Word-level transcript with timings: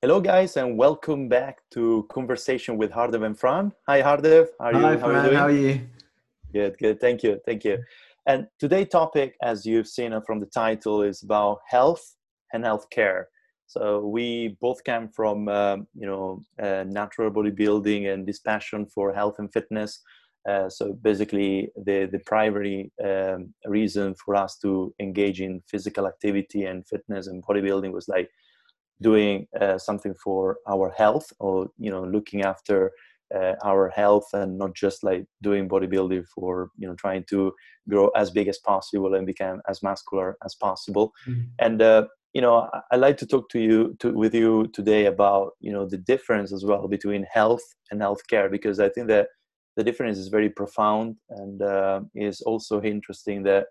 Hello, 0.00 0.20
guys, 0.20 0.56
and 0.56 0.78
welcome 0.78 1.28
back 1.28 1.58
to 1.72 2.06
Conversation 2.08 2.78
with 2.78 2.92
Hardev 2.92 3.26
and 3.26 3.36
Fran. 3.36 3.72
Hi, 3.88 4.00
Hardev. 4.00 4.46
How 4.60 4.66
are 4.66 4.72
you? 4.72 4.78
Hi, 4.78 4.96
Fran. 4.96 5.00
How 5.00 5.08
are 5.08 5.16
you, 5.16 5.22
doing? 5.22 5.36
How 5.36 5.46
are 5.46 5.50
you? 5.50 5.80
Good, 6.52 6.78
good. 6.78 7.00
Thank 7.00 7.24
you. 7.24 7.40
Thank 7.44 7.64
you. 7.64 7.78
And 8.24 8.46
today's 8.60 8.90
topic, 8.90 9.34
as 9.42 9.66
you've 9.66 9.88
seen 9.88 10.12
from 10.24 10.38
the 10.38 10.46
title, 10.46 11.02
is 11.02 11.24
about 11.24 11.58
health 11.66 12.14
and 12.52 12.62
healthcare. 12.62 13.24
So 13.66 14.06
we 14.06 14.56
both 14.60 14.84
came 14.84 15.08
from, 15.08 15.48
um, 15.48 15.88
you 15.94 16.06
know, 16.06 16.42
uh, 16.62 16.84
natural 16.86 17.32
bodybuilding 17.32 18.06
and 18.06 18.24
this 18.24 18.38
passion 18.38 18.86
for 18.86 19.12
health 19.12 19.40
and 19.40 19.52
fitness. 19.52 20.00
Uh, 20.48 20.68
so 20.68 20.92
basically, 20.92 21.72
the 21.74 22.08
the 22.12 22.20
primary 22.20 22.92
um, 23.04 23.52
reason 23.66 24.14
for 24.24 24.36
us 24.36 24.58
to 24.58 24.94
engage 25.00 25.40
in 25.40 25.60
physical 25.68 26.06
activity 26.06 26.66
and 26.66 26.86
fitness 26.86 27.26
and 27.26 27.44
bodybuilding 27.44 27.90
was 27.90 28.06
like 28.06 28.30
doing 29.00 29.46
uh, 29.60 29.78
something 29.78 30.14
for 30.14 30.58
our 30.68 30.90
health 30.96 31.32
or 31.38 31.68
you 31.78 31.90
know 31.90 32.04
looking 32.04 32.42
after 32.42 32.90
uh, 33.34 33.54
our 33.64 33.88
health 33.90 34.28
and 34.32 34.58
not 34.58 34.74
just 34.74 35.04
like 35.04 35.24
doing 35.42 35.68
bodybuilding 35.68 36.26
for 36.34 36.70
you 36.78 36.88
know 36.88 36.94
trying 36.94 37.24
to 37.28 37.52
grow 37.88 38.08
as 38.08 38.30
big 38.30 38.48
as 38.48 38.58
possible 38.58 39.14
and 39.14 39.26
become 39.26 39.60
as 39.68 39.82
muscular 39.82 40.36
as 40.44 40.54
possible 40.54 41.12
mm-hmm. 41.26 41.42
and 41.58 41.82
uh, 41.82 42.06
you 42.34 42.40
know 42.40 42.68
i 42.90 42.96
like 42.96 43.16
to 43.16 43.26
talk 43.26 43.48
to 43.50 43.60
you 43.60 43.96
to, 43.98 44.12
with 44.12 44.34
you 44.34 44.66
today 44.72 45.06
about 45.06 45.52
you 45.60 45.72
know 45.72 45.86
the 45.86 45.98
difference 45.98 46.52
as 46.52 46.64
well 46.64 46.88
between 46.88 47.26
health 47.30 47.62
and 47.90 48.00
healthcare 48.00 48.50
because 48.50 48.80
i 48.80 48.88
think 48.88 49.08
that 49.08 49.28
the 49.76 49.84
difference 49.84 50.18
is 50.18 50.28
very 50.28 50.50
profound 50.50 51.14
and 51.30 51.62
uh, 51.62 52.00
is 52.14 52.40
also 52.40 52.82
interesting 52.82 53.44
that 53.44 53.66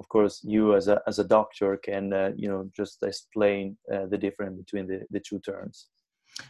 of 0.00 0.08
course 0.08 0.40
you 0.42 0.74
as 0.74 0.88
a 0.88 1.00
as 1.06 1.18
a 1.18 1.24
doctor 1.24 1.76
can 1.76 2.12
uh, 2.12 2.30
you 2.36 2.48
know 2.48 2.68
just 2.76 3.02
explain 3.02 3.76
uh, 3.92 4.06
the 4.06 4.18
difference 4.18 4.56
between 4.58 4.86
the, 4.86 5.00
the 5.10 5.20
two 5.20 5.38
terms 5.40 5.88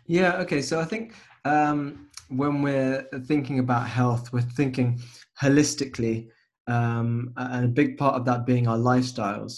yeah 0.07 0.37
okay 0.37 0.63
so 0.63 0.81
i 0.81 0.85
think 0.85 1.15
um, 1.45 2.09
when 2.29 2.63
we're 2.63 3.07
thinking 3.27 3.59
about 3.59 3.87
health 3.89 4.33
we're 4.33 4.41
thinking 4.41 5.01
holistically 5.41 6.29
um, 6.69 7.33
and 7.37 7.65
a 7.65 7.69
big 7.69 7.99
part 7.99 8.15
of 8.15 8.25
that 8.25 8.47
being 8.47 8.69
our 8.69 8.79
lifestyles 8.79 9.55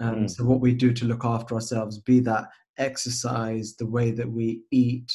um, 0.00 0.14
mm. 0.16 0.30
so 0.30 0.44
what 0.44 0.60
we 0.60 0.72
do 0.72 0.92
to 0.92 1.04
look 1.04 1.24
after 1.24 1.54
ourselves 1.54 1.98
be 1.98 2.20
that 2.20 2.44
exercise 2.78 3.74
the 3.76 3.86
way 3.86 4.10
that 4.10 4.30
we 4.30 4.62
eat 4.70 5.10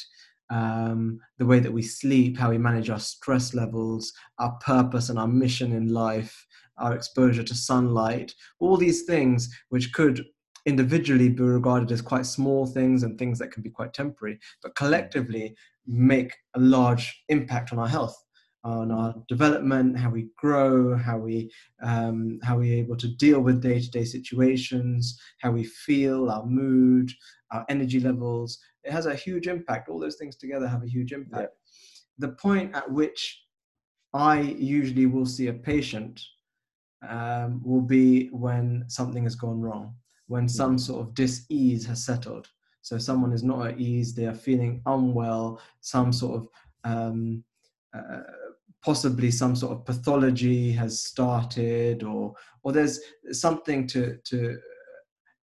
um, 0.52 1.18
the 1.38 1.46
way 1.46 1.58
that 1.60 1.72
we 1.72 1.82
sleep, 1.82 2.38
how 2.38 2.50
we 2.50 2.58
manage 2.58 2.90
our 2.90 3.00
stress 3.00 3.54
levels, 3.54 4.12
our 4.38 4.52
purpose 4.60 5.08
and 5.08 5.18
our 5.18 5.26
mission 5.26 5.72
in 5.72 5.88
life, 5.88 6.46
our 6.76 6.94
exposure 6.94 7.42
to 7.42 7.54
sunlight, 7.54 8.34
all 8.60 8.76
these 8.76 9.04
things 9.04 9.48
which 9.70 9.92
could 9.92 10.24
individually 10.66 11.28
be 11.28 11.42
regarded 11.42 11.90
as 11.90 12.02
quite 12.02 12.26
small 12.26 12.66
things 12.66 13.02
and 13.02 13.18
things 13.18 13.38
that 13.38 13.50
can 13.50 13.62
be 13.62 13.70
quite 13.70 13.94
temporary, 13.94 14.38
but 14.62 14.76
collectively 14.76 15.56
make 15.86 16.34
a 16.54 16.60
large 16.60 17.24
impact 17.28 17.72
on 17.72 17.78
our 17.78 17.88
health 17.88 18.16
on 18.64 18.92
our 18.92 19.14
development, 19.28 19.98
how 19.98 20.08
we 20.08 20.28
grow, 20.36 20.96
how 20.96 21.18
we 21.18 21.50
um, 21.82 22.38
how 22.42 22.58
we're 22.58 22.78
able 22.78 22.96
to 22.96 23.08
deal 23.16 23.40
with 23.40 23.62
day-to-day 23.62 24.04
situations, 24.04 25.18
how 25.40 25.50
we 25.50 25.64
feel, 25.64 26.30
our 26.30 26.46
mood, 26.46 27.10
our 27.52 27.64
energy 27.68 28.00
levels. 28.00 28.58
It 28.84 28.92
has 28.92 29.06
a 29.06 29.14
huge 29.14 29.46
impact. 29.46 29.88
All 29.88 30.00
those 30.00 30.16
things 30.16 30.36
together 30.36 30.66
have 30.66 30.82
a 30.82 30.88
huge 30.88 31.12
impact. 31.12 31.52
Yeah. 32.18 32.26
The 32.28 32.32
point 32.34 32.74
at 32.74 32.90
which 32.90 33.44
I 34.14 34.40
usually 34.40 35.06
will 35.06 35.26
see 35.26 35.48
a 35.48 35.52
patient 35.52 36.20
um, 37.08 37.60
will 37.64 37.80
be 37.80 38.28
when 38.28 38.84
something 38.88 39.24
has 39.24 39.34
gone 39.34 39.60
wrong, 39.60 39.94
when 40.26 40.48
some 40.48 40.78
sort 40.78 41.00
of 41.00 41.14
dis-ease 41.14 41.86
has 41.86 42.04
settled. 42.04 42.48
So 42.82 42.98
someone 42.98 43.32
is 43.32 43.42
not 43.42 43.66
at 43.66 43.80
ease, 43.80 44.14
they 44.14 44.26
are 44.26 44.34
feeling 44.34 44.82
unwell, 44.86 45.60
some 45.80 46.12
sort 46.12 46.42
of 46.42 46.48
um, 46.84 47.44
uh, 47.96 48.20
possibly 48.84 49.30
some 49.30 49.54
sort 49.54 49.72
of 49.72 49.84
pathology 49.84 50.72
has 50.72 51.04
started, 51.04 52.02
or 52.02 52.34
or 52.62 52.72
there's 52.72 53.00
something 53.30 53.86
to 53.88 54.18
to 54.24 54.58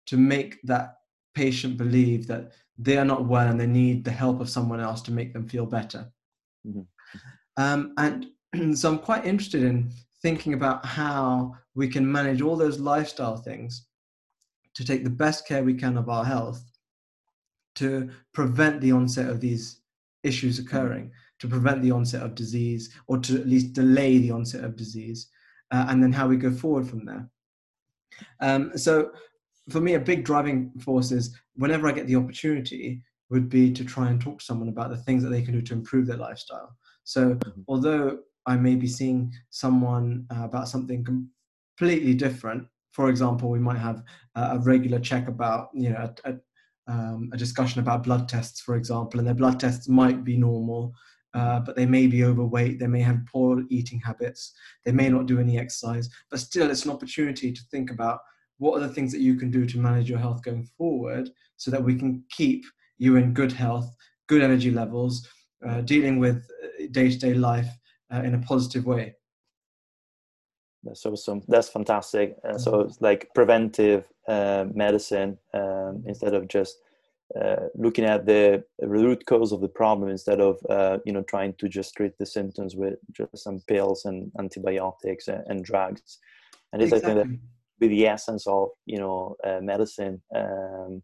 to 0.06 0.18
make 0.18 0.60
that 0.64 0.96
patient 1.36 1.78
believe 1.78 2.28
that 2.28 2.54
they 2.78 2.98
are 2.98 3.06
not 3.06 3.26
well 3.26 3.48
and 3.48 3.60
they 3.60 3.68
need 3.68 4.04
the 4.04 4.12
help 4.12 4.40
of 4.42 4.50
someone 4.50 4.80
else 4.80 5.02
to 5.04 5.12
make 5.12 5.34
them 5.34 5.48
feel 5.48 5.66
better. 5.66 6.12
Mm-hmm. 6.68 6.82
Um, 7.58 7.94
and 7.98 8.28
so 8.78 8.90
I'm 8.90 9.00
quite 9.00 9.26
interested 9.26 9.64
in 9.64 9.92
thinking 10.22 10.54
about 10.54 10.86
how 10.86 11.56
we 11.76 11.88
can 11.88 12.10
manage 12.10 12.42
all 12.42 12.56
those 12.56 12.80
lifestyle 12.80 13.38
things 13.38 13.88
to 14.74 14.84
take 14.84 15.04
the 15.04 15.10
best 15.10 15.48
care 15.48 15.64
we 15.64 15.74
can 15.74 15.98
of 15.98 16.10
our 16.10 16.26
health 16.26 16.64
to 17.76 18.10
prevent 18.34 18.82
the 18.82 18.92
onset 18.92 19.30
of 19.30 19.42
these 19.42 19.82
issues 20.24 20.60
occurring, 20.60 21.12
to 21.40 21.48
prevent 21.48 21.82
the 21.82 21.92
onset 21.92 22.24
of 22.24 22.36
disease, 22.36 22.94
or 23.08 23.18
to 23.20 23.40
at 23.40 23.48
least 23.48 23.74
delay 23.74 24.18
the 24.18 24.32
onset 24.32 24.64
of 24.64 24.76
disease, 24.76 25.28
uh, 25.72 25.86
and 25.90 26.02
then 26.02 26.12
how 26.12 26.28
we 26.28 26.38
go 26.38 26.52
forward 26.52 26.88
from 26.88 27.06
there. 27.06 27.30
Um, 28.40 28.78
so, 28.78 29.12
for 29.70 29.82
me, 29.82 29.96
a 29.96 30.00
big 30.00 30.24
driving 30.24 30.72
force 30.80 31.12
is 31.12 31.36
whenever 31.56 31.88
I 31.88 31.92
get 31.92 32.08
the 32.08 32.16
opportunity, 32.16 33.02
would 33.30 33.50
be 33.50 33.72
to 33.74 33.84
try 33.84 34.10
and 34.10 34.22
talk 34.22 34.40
to 34.40 34.46
someone 34.46 34.70
about 34.70 34.90
the 34.90 34.98
things 34.98 35.24
that 35.24 35.30
they 35.30 35.42
can 35.42 35.54
do 35.54 35.62
to 35.62 35.74
improve 35.74 36.06
their 36.06 36.18
lifestyle. 36.18 36.76
So, 37.04 37.34
mm-hmm. 37.34 37.62
although 37.68 38.20
I 38.46 38.56
may 38.56 38.76
be 38.76 38.88
seeing 38.88 39.34
someone 39.50 40.26
uh, 40.36 40.44
about 40.44 40.68
something 40.68 41.04
completely 41.04 42.14
different. 42.14 42.68
For 42.92 43.10
example, 43.10 43.50
we 43.50 43.60
might 43.60 43.80
have 43.80 44.04
a 44.36 44.60
regular 44.60 45.00
check 45.00 45.28
about, 45.28 45.70
you 45.74 45.90
know, 45.90 46.10
a, 46.26 46.32
a, 46.32 46.36
um, 46.88 47.30
a, 47.34 47.38
discussion 47.38 47.82
about 47.82 48.04
blood 48.04 48.30
tests, 48.30 48.62
for 48.62 48.76
example, 48.76 49.20
and 49.20 49.28
their 49.28 49.36
blood 49.36 49.60
tests 49.60 49.90
might 49.90 50.24
be 50.24 50.38
normal, 50.38 50.94
uh, 51.34 51.60
but 51.60 51.76
they 51.76 51.86
may 51.86 52.08
be 52.08 52.24
overweight, 52.24 52.80
they 52.80 52.88
may 52.88 53.02
have 53.02 53.26
poor 53.26 53.64
eating 53.70 54.00
habits, 54.00 54.54
they 54.86 54.92
may 54.92 55.10
not 55.10 55.26
do 55.26 55.40
any 55.40 55.58
exercise, 55.58 56.08
but 56.30 56.40
still, 56.40 56.70
it's 56.70 56.86
an 56.86 56.92
opportunity 56.92 57.52
to 57.52 57.62
think 57.72 57.92
about 57.92 58.20
what 58.58 58.78
are 58.78 58.88
the 58.88 58.94
things 58.94 59.12
that 59.12 59.22
you 59.22 59.36
can 59.36 59.52
do 59.52 59.66
to 59.66 59.78
manage 59.78 60.10
your 60.10 60.20
health 60.20 60.44
going 60.44 60.68
forward 60.78 61.30
so 61.58 61.72
that 61.72 61.84
we 61.84 61.96
can 61.96 62.24
keep 62.30 62.64
you 62.98 63.18
in 63.18 63.34
good 63.34 63.52
health, 63.52 63.90
good 64.28 64.42
energy 64.42 64.72
levels, 64.72 65.28
uh, 65.68 65.82
dealing 65.82 66.20
with 66.20 66.48
day 66.92 67.10
to 67.10 67.18
day 67.18 67.34
life 67.34 67.70
uh, 68.14 68.22
in 68.22 68.36
a 68.36 68.40
positive 68.40 68.86
way. 68.86 69.16
That's 70.84 71.06
awesome. 71.06 71.42
That's 71.48 71.70
fantastic. 71.70 72.36
Uh, 72.48 72.58
so 72.58 72.72
mm-hmm. 72.72 72.90
it's 72.90 73.02
like 73.02 73.30
preventive 73.34 74.06
uh, 74.28 74.66
medicine 74.74 75.38
um, 75.54 76.04
instead 76.06 76.34
of 76.34 76.48
just 76.48 76.78
uh, 77.42 77.68
looking 77.74 78.06
at 78.06 78.28
the 78.28 78.64
root 78.82 79.26
cause 79.26 79.52
of 79.52 79.62
the 79.62 79.68
problem 79.68 80.10
instead 80.10 80.40
of 80.40 80.58
uh, 80.70 81.00
you 81.06 81.12
know 81.12 81.24
trying 81.24 81.54
to 81.56 81.68
just 81.68 81.96
treat 81.96 82.16
the 82.20 82.26
symptoms 82.26 82.76
with 82.76 82.96
just 83.12 83.44
some 83.44 83.60
pills 83.68 84.06
and 84.06 84.32
antibiotics 84.38 85.28
and, 85.28 85.44
and 85.48 85.66
drugs. 85.66 86.20
And 86.72 86.82
this 86.82 86.92
exactly. 86.92 87.12
I 87.12 87.24
think 87.24 87.32
that 87.32 87.40
be 87.80 87.88
the 87.88 88.08
essence 88.08 88.48
of 88.48 88.70
you 88.86 89.00
know 89.00 89.36
uh, 89.44 89.60
medicine. 89.62 90.22
Um, 90.34 91.04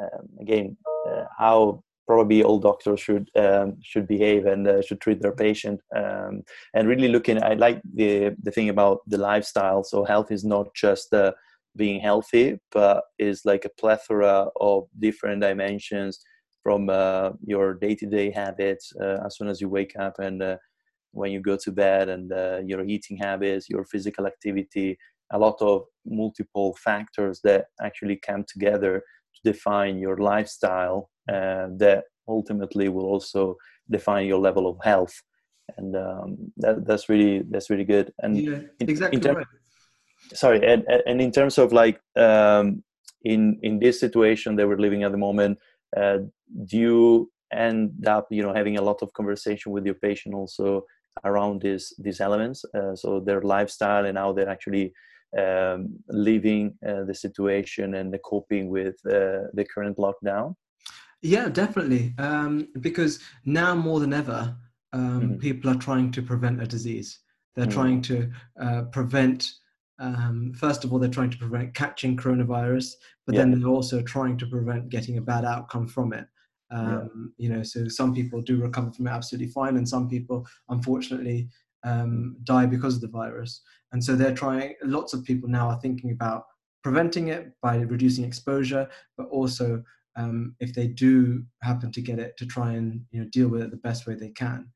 um, 0.00 0.28
again, 0.40 0.76
uh, 1.08 1.24
how 1.36 1.82
probably 2.08 2.42
all 2.42 2.58
doctors 2.58 3.00
should 3.00 3.28
um, 3.36 3.76
should 3.82 4.08
behave 4.08 4.46
and 4.46 4.66
uh, 4.66 4.82
should 4.82 5.00
treat 5.00 5.20
their 5.20 5.36
patient 5.46 5.78
um, 5.94 6.42
and 6.74 6.88
really 6.88 7.08
looking 7.08 7.40
i 7.42 7.52
like 7.52 7.80
the 7.94 8.34
the 8.42 8.50
thing 8.50 8.70
about 8.70 8.98
the 9.06 9.18
lifestyle 9.18 9.84
so 9.84 10.04
health 10.04 10.32
is 10.32 10.42
not 10.42 10.66
just 10.74 11.12
uh, 11.12 11.32
being 11.76 12.00
healthy 12.00 12.58
but 12.72 13.04
is 13.18 13.42
like 13.44 13.64
a 13.66 13.74
plethora 13.80 14.46
of 14.60 14.88
different 14.98 15.42
dimensions 15.42 16.18
from 16.62 16.88
uh, 16.88 17.30
your 17.44 17.74
day-to-day 17.74 18.30
habits 18.30 18.92
uh, 19.02 19.18
as 19.26 19.36
soon 19.36 19.48
as 19.48 19.60
you 19.60 19.68
wake 19.68 19.94
up 19.98 20.18
and 20.18 20.42
when 21.12 21.30
you 21.30 21.40
go 21.40 21.56
to 21.56 21.70
bed 21.70 22.08
and 22.08 22.30
your 22.68 22.82
eating 22.84 23.18
habits 23.18 23.68
your 23.68 23.84
physical 23.84 24.26
activity 24.26 24.96
a 25.32 25.38
lot 25.38 25.56
of 25.60 25.84
multiple 26.06 26.76
factors 26.82 27.40
that 27.44 27.66
actually 27.82 28.16
come 28.16 28.44
together 28.48 29.02
to 29.34 29.52
define 29.52 29.98
your 29.98 30.16
lifestyle 30.16 31.10
uh, 31.28 31.68
that 31.76 32.04
ultimately 32.26 32.88
will 32.88 33.06
also 33.06 33.56
define 33.90 34.26
your 34.26 34.38
level 34.38 34.66
of 34.66 34.78
health 34.82 35.22
and 35.76 35.96
um, 35.96 36.36
that, 36.56 36.86
that's 36.86 37.08
really 37.08 37.42
that's 37.50 37.70
really 37.70 37.84
good 37.84 38.12
and 38.20 38.36
yeah, 38.36 38.58
exactly 38.80 39.16
in, 39.16 39.22
ter- 39.22 39.34
right. 39.34 39.46
sorry 40.32 40.64
and, 40.66 40.84
and 41.06 41.20
in 41.20 41.30
terms 41.30 41.58
of 41.58 41.72
like 41.72 42.00
um, 42.16 42.82
in 43.24 43.58
in 43.62 43.78
this 43.78 44.00
situation 44.00 44.56
that 44.56 44.66
we're 44.66 44.78
living 44.78 45.02
at 45.02 45.12
the 45.12 45.18
moment 45.18 45.58
uh, 45.96 46.18
do 46.64 46.76
you 46.76 47.30
end 47.52 48.06
up 48.06 48.26
you 48.30 48.42
know 48.42 48.54
having 48.54 48.78
a 48.78 48.82
lot 48.82 49.02
of 49.02 49.12
conversation 49.12 49.72
with 49.72 49.84
your 49.84 49.94
patient 49.94 50.34
also 50.34 50.84
around 51.24 51.60
these 51.62 51.92
these 51.98 52.20
elements 52.20 52.64
uh, 52.74 52.94
so 52.94 53.20
their 53.20 53.42
lifestyle 53.42 54.06
and 54.06 54.16
how 54.16 54.32
they're 54.32 54.48
actually 54.48 54.92
um, 55.36 55.98
living 56.08 56.74
uh, 56.86 57.04
the 57.04 57.14
situation 57.14 57.94
and 57.94 58.12
the 58.12 58.18
coping 58.18 58.68
with 58.68 58.96
uh, 59.06 59.50
the 59.54 59.66
current 59.74 59.96
lockdown 59.96 60.54
yeah, 61.22 61.48
definitely. 61.48 62.14
Um, 62.18 62.68
because 62.80 63.20
now 63.44 63.74
more 63.74 64.00
than 64.00 64.12
ever, 64.12 64.56
um, 64.92 65.20
mm-hmm. 65.20 65.36
people 65.38 65.70
are 65.70 65.76
trying 65.76 66.12
to 66.12 66.22
prevent 66.22 66.62
a 66.62 66.66
disease. 66.66 67.20
They're 67.56 67.66
mm-hmm. 67.66 67.74
trying 67.74 68.02
to 68.02 68.30
uh, 68.60 68.82
prevent, 68.92 69.52
um, 69.98 70.52
first 70.54 70.84
of 70.84 70.92
all, 70.92 70.98
they're 70.98 71.10
trying 71.10 71.30
to 71.30 71.38
prevent 71.38 71.74
catching 71.74 72.16
coronavirus, 72.16 72.92
but 73.26 73.34
yeah. 73.34 73.40
then 73.40 73.50
they're 73.50 73.68
also 73.68 74.00
trying 74.02 74.36
to 74.38 74.46
prevent 74.46 74.90
getting 74.90 75.18
a 75.18 75.22
bad 75.22 75.44
outcome 75.44 75.88
from 75.88 76.12
it. 76.12 76.26
Um, 76.70 77.32
yeah. 77.36 77.48
You 77.48 77.56
know, 77.56 77.62
so 77.62 77.88
some 77.88 78.14
people 78.14 78.40
do 78.40 78.60
recover 78.60 78.92
from 78.92 79.08
it 79.08 79.10
absolutely 79.10 79.50
fine, 79.50 79.76
and 79.76 79.88
some 79.88 80.08
people, 80.08 80.46
unfortunately, 80.68 81.48
um, 81.84 82.36
die 82.44 82.66
because 82.66 82.96
of 82.96 83.00
the 83.00 83.08
virus. 83.08 83.60
And 83.92 84.02
so 84.02 84.14
they're 84.14 84.34
trying. 84.34 84.74
Lots 84.82 85.14
of 85.14 85.24
people 85.24 85.48
now 85.48 85.68
are 85.68 85.80
thinking 85.80 86.10
about 86.10 86.44
preventing 86.82 87.28
it 87.28 87.52
by 87.62 87.76
reducing 87.78 88.24
exposure, 88.24 88.88
but 89.16 89.28
also 89.28 89.82
um, 90.16 90.54
if 90.60 90.74
they 90.74 90.88
do 90.88 91.44
happen 91.62 91.92
to 91.92 92.00
get 92.00 92.18
it, 92.18 92.36
to 92.36 92.46
try 92.46 92.72
and 92.72 93.00
you 93.10 93.20
know 93.20 93.28
deal 93.30 93.48
with 93.48 93.62
it 93.62 93.70
the 93.70 93.76
best 93.76 94.06
way 94.06 94.14
they 94.14 94.30
can. 94.30 94.68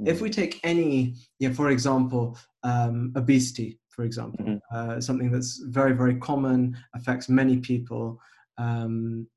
Mm-hmm. 0.00 0.08
If 0.08 0.20
we 0.20 0.30
take 0.30 0.60
any, 0.64 1.14
yeah, 1.38 1.52
for 1.52 1.70
example, 1.70 2.38
um, 2.62 3.12
obesity, 3.16 3.78
for 3.90 4.04
example, 4.04 4.44
mm-hmm. 4.44 4.76
uh, 4.76 5.00
something 5.00 5.30
that's 5.30 5.62
very 5.66 5.92
very 5.92 6.16
common, 6.16 6.76
affects 6.94 7.28
many 7.28 7.58
people. 7.58 8.20
Um, 8.58 9.28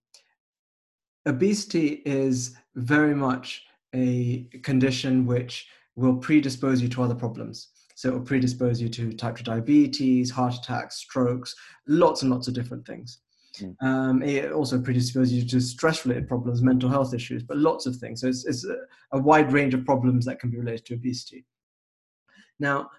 obesity 1.26 2.02
is 2.06 2.56
very 2.76 3.14
much 3.14 3.64
a 3.94 4.48
condition 4.64 5.26
which 5.26 5.68
will 6.00 6.18
predispose 6.18 6.82
you 6.82 6.88
to 6.90 7.04
other 7.04 7.16
problems. 7.16 7.70
So 7.96 8.10
it 8.10 8.14
will 8.14 8.22
predispose 8.22 8.82
you 8.82 8.88
to 8.90 9.12
type 9.12 9.36
2 9.36 9.44
diabetes, 9.44 10.32
heart 10.32 10.56
attacks, 10.56 10.98
strokes, 10.98 11.54
lots 11.88 12.22
and 12.22 12.32
lots 12.32 12.48
of 12.48 12.54
different 12.54 12.88
things. 12.88 13.20
Mm. 13.58 13.76
Um, 13.82 14.24
it 14.24 14.52
also 14.54 14.80
predisposes 14.80 15.34
you 15.34 15.46
to 15.46 15.60
stress 15.60 16.06
related 16.06 16.28
problems, 16.28 16.62
mental 16.62 16.90
health 16.90 17.14
issues, 17.14 17.44
but 17.44 17.58
lots 17.58 17.86
of 17.86 17.98
things. 17.98 18.22
So 18.22 18.28
it's, 18.28 18.46
it's 18.46 18.66
a, 18.66 18.78
a, 19.12 19.20
wide 19.20 19.52
range 19.52 19.74
of 19.74 19.86
problems 19.86 20.26
that 20.26 20.40
can 20.40 20.50
be 20.50 20.58
related 20.58 20.86
to 20.86 20.94
obesity. 20.94 21.46
Now, 22.60 22.90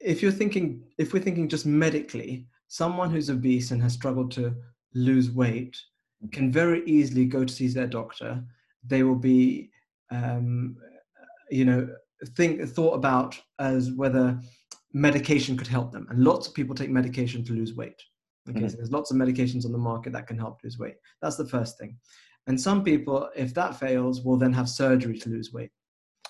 if 0.00 0.22
you're 0.22 0.32
thinking, 0.32 0.84
if 0.96 1.12
we're 1.12 1.22
thinking 1.22 1.48
just 1.48 1.66
medically, 1.66 2.46
someone 2.68 3.10
who's 3.10 3.28
obese 3.30 3.72
and 3.72 3.82
has 3.82 3.92
struggled 3.92 4.30
to 4.32 4.54
lose 4.94 5.30
weight 5.30 5.76
mm. 6.24 6.32
can 6.32 6.50
very 6.50 6.82
easily 6.86 7.26
go 7.26 7.44
to 7.44 7.52
see 7.52 7.68
their 7.68 7.86
doctor. 7.86 8.42
They 8.86 9.02
will 9.02 9.16
be, 9.16 9.70
um, 10.10 10.76
you 11.50 11.66
know, 11.66 11.88
think 12.36 12.66
thought 12.68 12.94
about 12.94 13.38
as 13.58 13.92
whether 13.92 14.40
medication 14.92 15.56
could 15.56 15.68
help 15.68 15.92
them. 15.92 16.06
And 16.10 16.24
lots 16.24 16.46
of 16.46 16.54
people 16.54 16.74
take 16.74 16.90
medication 16.90 17.44
to 17.44 17.52
lose 17.52 17.74
weight. 17.74 18.00
Okay 18.48 18.58
mm-hmm. 18.58 18.68
so 18.68 18.76
there's 18.76 18.90
lots 18.90 19.10
of 19.10 19.16
medications 19.16 19.64
on 19.64 19.72
the 19.72 19.78
market 19.78 20.12
that 20.12 20.26
can 20.26 20.38
help 20.38 20.60
lose 20.64 20.78
weight. 20.78 20.96
That's 21.22 21.36
the 21.36 21.46
first 21.46 21.78
thing. 21.78 21.96
And 22.46 22.60
some 22.60 22.82
people 22.82 23.28
if 23.36 23.54
that 23.54 23.78
fails 23.78 24.22
will 24.22 24.36
then 24.36 24.52
have 24.52 24.68
surgery 24.68 25.18
to 25.18 25.28
lose 25.28 25.52
weight. 25.52 25.70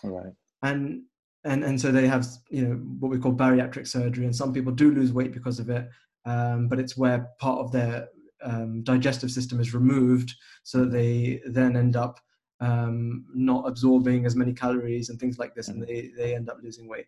All 0.03 0.11
right. 0.11 0.33
And 0.63 1.03
and 1.45 1.65
and 1.65 1.81
so 1.81 1.91
they 1.91 2.07
have 2.07 2.27
you 2.51 2.63
know 2.63 2.75
what 2.99 3.11
we 3.11 3.19
call 3.19 3.33
bariatric 3.33 3.87
surgery 3.87 4.25
and 4.25 4.35
some 4.35 4.53
people 4.53 4.73
do 4.73 4.91
lose 4.93 5.13
weight 5.13 5.33
because 5.33 5.59
of 5.59 5.71
it 5.71 5.89
um, 6.27 6.69
but 6.69 6.79
it's 6.79 6.97
where 6.97 7.29
part 7.39 7.59
of 7.59 7.73
their 7.73 8.09
um, 8.43 8.83
digestive 8.83 9.31
system 9.31 9.61
is 9.61 9.75
removed 9.75 10.35
so 10.63 10.85
they 10.85 11.41
then 11.47 11.77
end 11.77 11.97
up 11.97 12.21
um, 12.61 13.25
not 13.35 13.67
absorbing 13.67 14.27
as 14.27 14.37
many 14.37 14.53
calories 14.53 15.09
and 15.09 15.19
things 15.19 15.39
like 15.39 15.55
this, 15.55 15.69
and 15.69 15.83
they, 15.83 16.11
they 16.17 16.35
end 16.35 16.49
up 16.49 16.59
losing 16.63 16.89
weight. 16.89 17.07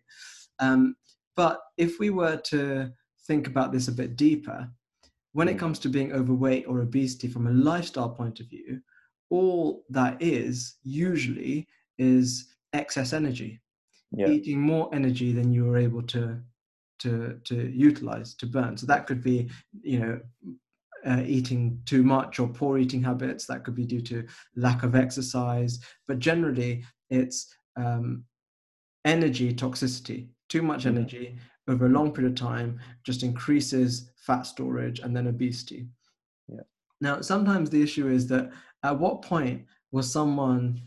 Um, 0.59 0.95
but 1.35 1.61
if 1.77 1.99
we 1.99 2.09
were 2.09 2.37
to 2.37 2.91
think 3.27 3.47
about 3.47 3.71
this 3.71 3.87
a 3.87 3.91
bit 3.91 4.15
deeper, 4.15 4.69
when 5.33 5.47
it 5.47 5.57
comes 5.57 5.79
to 5.79 5.89
being 5.89 6.13
overweight 6.13 6.65
or 6.67 6.81
obesity 6.81 7.27
from 7.27 7.47
a 7.47 7.51
lifestyle 7.51 8.09
point 8.09 8.39
of 8.39 8.47
view, 8.47 8.81
all 9.29 9.83
that 9.89 10.21
is 10.21 10.75
usually 10.83 11.67
is 11.97 12.53
excess 12.73 13.13
energy, 13.13 13.59
yeah. 14.11 14.27
eating 14.27 14.61
more 14.61 14.89
energy 14.93 15.31
than 15.31 15.51
you 15.51 15.65
were 15.65 15.77
able 15.77 16.03
to 16.03 16.39
to 16.99 17.39
to 17.43 17.55
utilize 17.71 18.35
to 18.35 18.45
burn. 18.45 18.77
So 18.77 18.85
that 18.85 19.07
could 19.07 19.23
be, 19.23 19.49
you 19.81 19.99
know, 19.99 20.19
uh, 21.05 21.21
eating 21.25 21.79
too 21.85 22.03
much 22.03 22.39
or 22.39 22.47
poor 22.47 22.77
eating 22.77 23.03
habits. 23.03 23.45
That 23.45 23.63
could 23.63 23.75
be 23.75 23.85
due 23.85 24.01
to 24.01 24.25
lack 24.55 24.83
of 24.83 24.95
exercise, 24.95 25.79
but 26.07 26.19
generally 26.19 26.83
it's 27.09 27.53
um, 27.75 28.23
energy 29.05 29.53
toxicity. 29.53 30.29
Too 30.49 30.61
much 30.61 30.85
mm-hmm. 30.85 30.97
energy 30.97 31.37
over 31.67 31.85
a 31.85 31.89
long 31.89 32.11
period 32.11 32.31
of 32.31 32.37
time 32.37 32.79
just 33.03 33.23
increases 33.23 34.11
fat 34.17 34.43
storage 34.43 34.99
and 34.99 35.15
then 35.15 35.27
obesity. 35.27 35.87
Yeah. 36.47 36.61
Now, 37.01 37.21
sometimes 37.21 37.69
the 37.69 37.81
issue 37.81 38.07
is 38.07 38.27
that 38.27 38.51
at 38.83 38.99
what 38.99 39.21
point 39.21 39.65
was 39.91 40.11
someone 40.11 40.81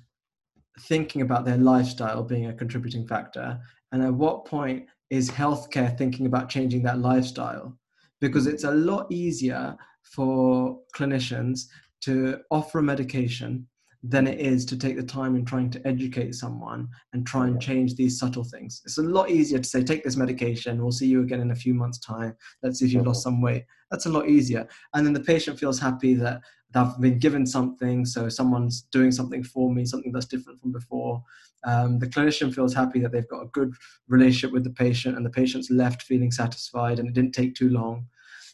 thinking 0.80 1.22
about 1.22 1.44
their 1.44 1.56
lifestyle 1.56 2.22
being 2.22 2.46
a 2.46 2.54
contributing 2.54 3.06
factor, 3.06 3.58
and 3.92 4.02
at 4.02 4.12
what 4.12 4.44
point 4.44 4.86
is 5.10 5.30
healthcare 5.30 5.96
thinking 5.96 6.26
about 6.26 6.48
changing 6.48 6.82
that 6.82 6.98
lifestyle? 6.98 7.78
Because 8.20 8.44
hmm. 8.44 8.52
it's 8.52 8.64
a 8.64 8.70
lot 8.70 9.10
easier 9.10 9.76
for 10.02 10.78
clinicians 10.94 11.66
to 12.02 12.40
offer 12.50 12.78
a 12.78 12.82
medication 12.82 13.66
than 14.02 14.26
it 14.26 14.38
is 14.38 14.64
to 14.66 14.76
take 14.76 14.96
the 14.96 15.02
time 15.02 15.34
in 15.34 15.44
trying 15.44 15.70
to 15.70 15.84
educate 15.86 16.34
someone 16.34 16.88
and 17.12 17.26
try 17.26 17.46
and 17.46 17.60
change 17.60 17.96
these 17.96 18.18
subtle 18.18 18.44
things. 18.44 18.82
It's 18.84 18.98
a 18.98 19.02
lot 19.02 19.30
easier 19.30 19.58
to 19.58 19.68
say, 19.68 19.82
take 19.82 20.04
this 20.04 20.16
medication, 20.16 20.80
we'll 20.80 20.92
see 20.92 21.08
you 21.08 21.22
again 21.22 21.40
in 21.40 21.50
a 21.50 21.56
few 21.56 21.74
months' 21.74 21.98
time. 21.98 22.36
Let's 22.62 22.78
see 22.78 22.86
if 22.86 22.92
you've 22.92 23.06
lost 23.06 23.26
mm-hmm. 23.26 23.36
some 23.36 23.42
weight. 23.42 23.64
That's 23.90 24.06
a 24.06 24.10
lot 24.10 24.28
easier. 24.28 24.68
And 24.94 25.04
then 25.04 25.12
the 25.12 25.20
patient 25.20 25.58
feels 25.58 25.78
happy 25.78 26.14
that 26.14 26.40
they've 26.72 27.00
been 27.00 27.18
given 27.18 27.46
something, 27.46 28.04
so 28.04 28.28
someone's 28.28 28.82
doing 28.92 29.12
something 29.12 29.42
for 29.42 29.72
me, 29.72 29.84
something 29.84 30.12
that's 30.12 30.26
different 30.26 30.60
from 30.60 30.72
before. 30.72 31.22
Um, 31.64 31.98
the 31.98 32.06
clinician 32.06 32.54
feels 32.54 32.74
happy 32.74 33.00
that 33.00 33.12
they've 33.12 33.28
got 33.28 33.42
a 33.42 33.48
good 33.52 33.72
relationship 34.08 34.52
with 34.52 34.64
the 34.64 34.70
patient 34.70 35.16
and 35.16 35.24
the 35.24 35.30
patient's 35.30 35.70
left 35.70 36.02
feeling 36.02 36.30
satisfied 36.30 36.98
and 36.98 37.08
it 37.08 37.14
didn't 37.14 37.32
take 37.32 37.54
too 37.54 37.70
long. 37.70 38.06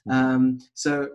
Mm. 0.08 0.12
Um, 0.12 0.58
so 0.74 1.08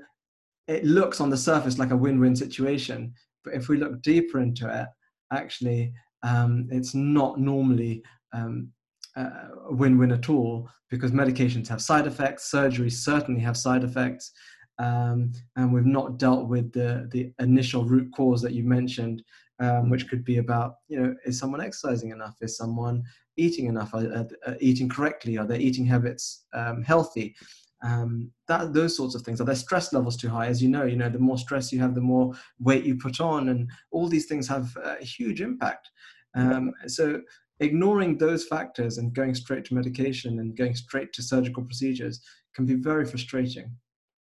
it 0.67 0.83
looks 0.83 1.21
on 1.21 1.29
the 1.29 1.37
surface 1.37 1.79
like 1.79 1.91
a 1.91 1.97
win-win 1.97 2.35
situation, 2.35 3.13
but 3.43 3.53
if 3.53 3.69
we 3.69 3.77
look 3.77 4.01
deeper 4.01 4.39
into 4.39 4.69
it, 4.69 4.87
actually, 5.31 5.93
um, 6.23 6.67
it's 6.71 6.93
not 6.93 7.39
normally 7.39 8.03
um, 8.33 8.71
a 9.15 9.49
win-win 9.69 10.11
at 10.11 10.29
all 10.29 10.69
because 10.89 11.11
medications 11.11 11.67
have 11.67 11.81
side 11.81 12.07
effects, 12.07 12.51
surgeries 12.51 12.93
certainly 12.93 13.41
have 13.41 13.57
side 13.57 13.83
effects, 13.83 14.31
um, 14.79 15.31
and 15.55 15.73
we've 15.73 15.85
not 15.85 16.19
dealt 16.19 16.47
with 16.47 16.71
the 16.71 17.09
the 17.11 17.33
initial 17.39 17.83
root 17.83 18.11
cause 18.15 18.41
that 18.41 18.53
you 18.53 18.63
mentioned, 18.63 19.23
um, 19.59 19.89
which 19.89 20.07
could 20.07 20.23
be 20.23 20.37
about 20.37 20.75
you 20.87 20.99
know 20.99 21.15
is 21.25 21.39
someone 21.39 21.61
exercising 21.61 22.11
enough, 22.11 22.35
is 22.41 22.57
someone 22.57 23.03
eating 23.37 23.67
enough, 23.67 23.93
are, 23.93 24.27
are 24.45 24.57
eating 24.59 24.89
correctly, 24.89 25.37
are 25.37 25.45
their 25.45 25.59
eating 25.59 25.85
habits 25.85 26.45
um, 26.53 26.83
healthy, 26.83 27.35
um, 27.83 28.31
that 28.47 28.73
those 28.73 28.95
sorts 28.95 29.15
of 29.15 29.21
things. 29.23 29.41
Are 29.41 29.45
their 29.45 29.55
stress 29.55 29.93
levels 29.93 30.17
too 30.17 30.29
high? 30.29 30.47
As 30.47 30.61
you 30.61 30.69
know 30.69 30.85
you 30.85 30.95
know 30.95 31.09
the 31.09 31.19
more 31.19 31.37
stress 31.37 31.71
you 31.71 31.79
have 31.79 31.95
the 31.95 32.01
more 32.01 32.33
weight 32.59 32.83
you 32.83 32.97
put 32.97 33.19
on 33.19 33.49
and 33.49 33.69
all 33.91 34.07
these 34.07 34.25
things 34.27 34.47
have 34.47 34.75
a 34.83 35.03
huge 35.03 35.41
impact. 35.41 35.89
Um, 36.35 36.71
so 36.85 37.21
ignoring 37.59 38.17
those 38.17 38.45
factors 38.45 38.99
and 38.99 39.13
going 39.13 39.33
straight 39.33 39.65
to 39.65 39.73
medication 39.73 40.39
and 40.39 40.55
going 40.55 40.75
straight 40.75 41.11
to 41.13 41.23
surgical 41.23 41.63
procedures 41.63 42.21
can 42.53 42.65
be 42.65 42.75
very 42.75 43.05
frustrating. 43.05 43.71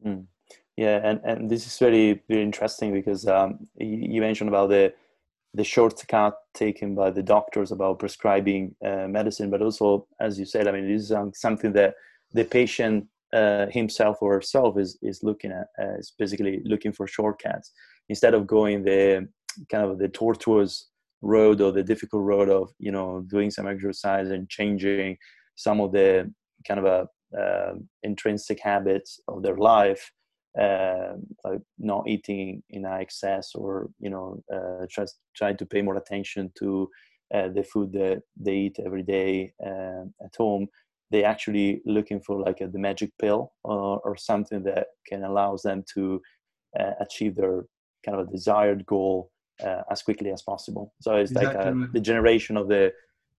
Mm. 0.05 0.27
Yeah 0.77 1.01
and, 1.03 1.21
and 1.25 1.51
this 1.51 1.67
is 1.67 1.79
very 1.79 2.23
very 2.29 2.43
interesting 2.43 2.93
because 2.93 3.27
um, 3.27 3.67
you, 3.77 4.21
mentioned 4.21 4.49
about 4.49 4.69
the 4.69 4.93
the 5.55 5.65
shortcut 5.65 6.35
taken 6.53 6.95
by 6.95 7.11
the 7.11 7.23
doctors 7.23 7.71
about 7.71 7.99
prescribing 7.99 8.75
uh, 8.85 9.07
medicine 9.07 9.51
but 9.51 9.63
also 9.63 10.07
as 10.21 10.39
you 10.39 10.45
said 10.45 10.67
i 10.67 10.73
mean 10.73 10.89
this 10.91 11.03
is 11.03 11.13
um, 11.13 11.33
something 11.35 11.73
that 11.73 11.95
the 12.33 12.45
patient 12.45 13.07
uh, 13.35 13.67
himself 13.71 14.19
or 14.21 14.35
herself 14.35 14.79
is 14.79 14.97
is 15.03 15.23
looking 15.23 15.51
at 15.51 15.67
uh, 15.83 15.97
is 15.99 16.13
basically 16.19 16.61
looking 16.65 16.93
for 16.93 17.07
shortcuts. 17.07 17.73
Instead 18.09 18.35
of 18.35 18.47
going 18.47 18.85
the 18.85 19.29
kind 19.71 19.85
of 19.85 19.99
the 19.99 20.09
tortuous 20.09 20.91
road 21.23 21.61
or 21.61 21.73
the 21.73 21.83
difficult 21.83 22.23
road 22.23 22.49
of 22.49 22.71
you 22.79 22.93
know 22.93 23.25
doing 23.29 23.51
some 23.51 23.67
exercise 23.67 24.31
and 24.31 24.49
changing 24.49 25.17
some 25.57 25.81
of 25.81 25.91
the 25.93 26.33
kind 26.67 26.79
of 26.79 26.87
a 26.87 27.09
uh, 27.37 27.75
intrinsic 28.05 28.61
habits 28.61 29.21
of 29.27 29.43
their 29.43 29.57
life 29.57 30.13
uh, 30.61 31.15
like 31.45 31.63
not 31.79 32.09
eating 32.09 32.63
in 32.71 32.85
excess 32.85 33.55
or 33.55 33.91
you 33.99 34.11
know 34.11 34.43
uh, 34.53 34.87
just 34.89 35.19
trying 35.35 35.57
to 35.57 35.67
pay 35.67 35.83
more 35.83 35.97
attention 35.97 36.51
to 36.59 36.89
uh, 37.35 37.49
the 37.49 37.65
food 37.65 37.93
that 37.93 38.23
they 38.37 38.55
eat 38.55 38.77
every 38.85 39.03
day 39.03 39.53
uh, 39.65 40.05
at 40.25 40.35
home 40.37 40.67
they 41.11 41.25
actually 41.25 41.81
looking 41.85 42.21
for 42.21 42.41
like 42.41 42.61
a, 42.61 42.67
the 42.67 42.79
magic 42.79 43.11
pill 43.21 43.53
or, 43.63 44.01
or 44.05 44.17
something 44.17 44.63
that 44.63 44.87
can 45.07 45.23
allows 45.25 45.63
them 45.63 45.85
to 45.95 46.21
uh, 46.79 46.93
achieve 47.01 47.37
their 47.37 47.65
kind 48.05 48.19
of 48.19 48.27
a 48.27 48.31
desired 48.31 48.85
goal 48.87 49.31
uh, 49.65 49.83
as 49.91 50.03
quickly 50.03 50.31
as 50.33 50.43
possible. 50.43 50.93
So 51.01 51.17
it's 51.17 51.31
exactly 51.31 51.73
like 51.73 51.89
a, 51.89 51.93
the 51.93 52.01
generation 52.01 52.57
of 52.57 52.69
the 52.69 52.93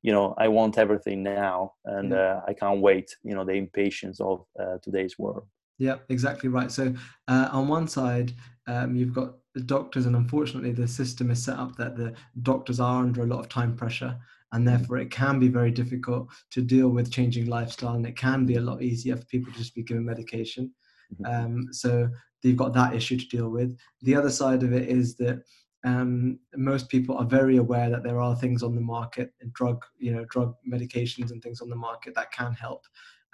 you 0.05 0.11
know 0.11 0.35
i 0.37 0.47
want 0.47 0.77
everything 0.77 1.23
now 1.23 1.73
and 1.85 2.13
uh, 2.13 2.39
i 2.47 2.53
can't 2.53 2.79
wait 2.79 3.15
you 3.23 3.33
know 3.33 3.43
the 3.43 3.53
impatience 3.53 4.21
of 4.21 4.45
uh, 4.59 4.77
today's 4.83 5.17
world 5.17 5.47
yeah 5.77 5.95
exactly 6.09 6.49
right 6.49 6.71
so 6.71 6.93
uh, 7.27 7.49
on 7.51 7.67
one 7.67 7.87
side 7.87 8.33
um, 8.67 8.95
you've 8.95 9.13
got 9.13 9.35
doctors 9.65 10.05
and 10.05 10.15
unfortunately 10.15 10.71
the 10.71 10.87
system 10.87 11.31
is 11.31 11.43
set 11.43 11.57
up 11.57 11.75
that 11.75 11.95
the 11.95 12.13
doctors 12.41 12.79
are 12.79 13.01
under 13.01 13.23
a 13.23 13.27
lot 13.27 13.39
of 13.39 13.49
time 13.49 13.75
pressure 13.75 14.17
and 14.51 14.67
therefore 14.67 14.97
it 14.97 15.11
can 15.11 15.39
be 15.39 15.47
very 15.47 15.71
difficult 15.71 16.29
to 16.51 16.61
deal 16.61 16.89
with 16.89 17.11
changing 17.11 17.45
lifestyle 17.47 17.95
and 17.95 18.05
it 18.05 18.17
can 18.17 18.45
be 18.45 18.55
a 18.55 18.61
lot 18.61 18.81
easier 18.81 19.15
for 19.15 19.25
people 19.25 19.51
to 19.51 19.59
just 19.59 19.75
be 19.75 19.83
given 19.83 20.05
medication 20.05 20.71
mm-hmm. 21.13 21.25
um, 21.25 21.67
so 21.71 22.09
you've 22.43 22.57
got 22.57 22.73
that 22.73 22.93
issue 22.93 23.17
to 23.17 23.27
deal 23.27 23.49
with 23.49 23.77
the 24.01 24.15
other 24.15 24.29
side 24.29 24.61
of 24.61 24.73
it 24.73 24.87
is 24.87 25.15
that 25.15 25.41
um, 25.85 26.39
most 26.55 26.89
people 26.89 27.15
are 27.17 27.25
very 27.25 27.57
aware 27.57 27.89
that 27.91 28.03
there 28.03 28.19
are 28.19 28.35
things 28.35 28.63
on 28.63 28.73
the 28.73 28.81
market, 28.81 29.31
drug, 29.51 29.85
you 29.99 30.11
know, 30.11 30.25
drug 30.25 30.55
medications 30.67 31.31
and 31.31 31.43
things 31.43 31.61
on 31.61 31.69
the 31.69 31.75
market 31.75 32.15
that 32.15 32.31
can 32.31 32.53
help. 32.53 32.85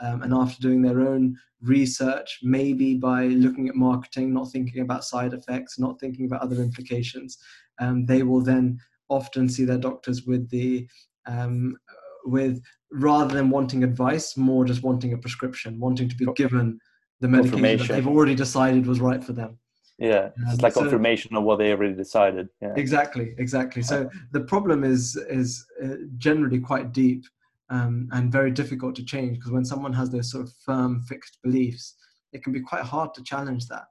Um, 0.01 0.23
and 0.23 0.33
after 0.33 0.59
doing 0.59 0.81
their 0.81 1.01
own 1.01 1.37
research, 1.61 2.39
maybe 2.41 2.95
by 2.95 3.25
looking 3.27 3.69
at 3.69 3.75
marketing, 3.75 4.33
not 4.33 4.51
thinking 4.51 4.81
about 4.81 5.05
side 5.05 5.33
effects, 5.33 5.77
not 5.77 5.99
thinking 5.99 6.25
about 6.25 6.41
other 6.41 6.61
implications, 6.61 7.37
um, 7.79 8.05
they 8.05 8.23
will 8.23 8.41
then 8.41 8.79
often 9.09 9.47
see 9.47 9.63
their 9.63 9.77
doctors 9.77 10.23
with 10.25 10.49
the 10.49 10.87
um, 11.27 11.77
with 12.25 12.61
rather 12.91 13.33
than 13.35 13.49
wanting 13.49 13.83
advice, 13.83 14.35
more 14.35 14.65
just 14.65 14.83
wanting 14.83 15.13
a 15.13 15.17
prescription, 15.17 15.79
wanting 15.79 16.09
to 16.09 16.15
be 16.15 16.25
given 16.35 16.79
the 17.19 17.27
medication 17.27 17.77
that 17.77 17.87
they've 17.87 18.07
already 18.07 18.35
decided 18.35 18.87
was 18.87 18.99
right 18.99 19.23
for 19.23 19.33
them. 19.33 19.57
Yeah, 19.99 20.29
it's 20.47 20.53
um, 20.53 20.57
like 20.61 20.73
so, 20.73 20.81
confirmation 20.81 21.35
of 21.35 21.43
what 21.43 21.59
they 21.59 21.71
already 21.71 21.93
decided. 21.93 22.49
Yeah. 22.59 22.73
Exactly, 22.75 23.35
exactly. 23.37 23.83
So 23.83 24.09
the 24.31 24.41
problem 24.41 24.83
is 24.83 25.15
is 25.29 25.63
uh, 25.83 25.95
generally 26.17 26.59
quite 26.59 26.91
deep 26.91 27.23
um, 27.71 28.09
and 28.11 28.31
very 28.31 28.51
difficult 28.51 28.95
to 28.95 29.05
change 29.05 29.37
because 29.37 29.51
when 29.51 29.65
someone 29.65 29.93
has 29.93 30.11
those 30.11 30.29
sort 30.29 30.43
of 30.43 30.53
firm, 30.65 31.01
fixed 31.07 31.39
beliefs, 31.41 31.95
it 32.33 32.43
can 32.43 32.53
be 32.53 32.59
quite 32.59 32.83
hard 32.83 33.13
to 33.15 33.23
challenge 33.23 33.67
that. 33.67 33.85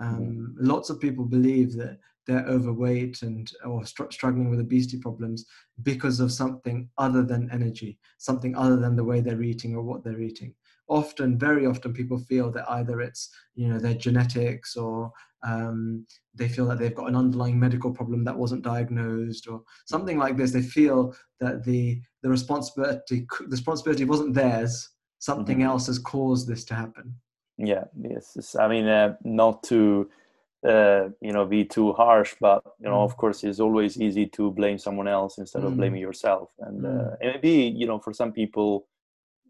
Um. 0.00 0.56
Lots 0.58 0.90
of 0.90 0.98
people 0.98 1.24
believe 1.24 1.76
that 1.76 1.98
they're 2.26 2.46
overweight 2.46 3.22
and 3.22 3.50
or 3.64 3.84
str- 3.84 4.10
struggling 4.10 4.48
with 4.48 4.60
obesity 4.60 4.98
problems 4.98 5.44
because 5.82 6.20
of 6.20 6.32
something 6.32 6.88
other 6.98 7.22
than 7.22 7.50
energy, 7.52 7.98
something 8.18 8.56
other 8.56 8.76
than 8.76 8.96
the 8.96 9.04
way 9.04 9.20
they're 9.20 9.42
eating 9.42 9.74
or 9.76 9.82
what 9.82 10.02
they're 10.02 10.20
eating. 10.20 10.54
Often, 10.88 11.38
very 11.38 11.66
often, 11.66 11.92
people 11.92 12.18
feel 12.18 12.50
that 12.52 12.68
either 12.70 13.00
it's 13.00 13.30
you 13.54 13.68
know 13.68 13.78
their 13.78 13.94
genetics 13.94 14.76
or 14.76 15.12
um, 15.42 16.06
they 16.34 16.48
feel 16.48 16.66
that 16.66 16.78
they've 16.78 16.94
got 16.94 17.08
an 17.08 17.16
underlying 17.16 17.58
medical 17.58 17.92
problem 17.92 18.24
that 18.24 18.36
wasn't 18.36 18.62
diagnosed 18.62 19.48
or 19.48 19.62
something 19.86 20.18
like 20.18 20.36
this. 20.36 20.52
They 20.52 20.62
feel 20.62 21.14
that 21.40 21.64
the 21.64 22.00
the 22.22 22.28
responsibility 22.28 23.26
the 23.40 23.46
responsibility 23.48 24.04
wasn't 24.04 24.34
theirs. 24.34 24.90
Something 25.18 25.58
mm-hmm. 25.58 25.66
else 25.66 25.86
has 25.86 25.98
caused 25.98 26.48
this 26.48 26.64
to 26.64 26.74
happen. 26.74 27.14
Yeah, 27.58 27.84
yes. 28.00 28.56
I 28.58 28.66
mean, 28.66 28.88
uh, 28.88 29.14
not 29.24 29.62
to 29.64 30.10
uh, 30.66 31.08
you 31.20 31.32
know 31.32 31.44
be 31.44 31.64
too 31.64 31.92
harsh 31.92 32.36
but 32.40 32.62
you 32.78 32.88
know 32.88 32.98
mm. 32.98 33.04
of 33.04 33.16
course 33.16 33.42
it's 33.42 33.58
always 33.58 34.00
easy 34.00 34.26
to 34.26 34.52
blame 34.52 34.78
someone 34.78 35.08
else 35.08 35.38
instead 35.38 35.64
of 35.64 35.72
mm. 35.72 35.76
blaming 35.76 36.00
yourself 36.00 36.50
and, 36.60 36.82
mm. 36.82 37.12
uh, 37.12 37.16
and 37.20 37.32
maybe 37.32 37.74
you 37.76 37.84
know 37.84 37.98
for 37.98 38.12
some 38.12 38.30
people 38.30 38.86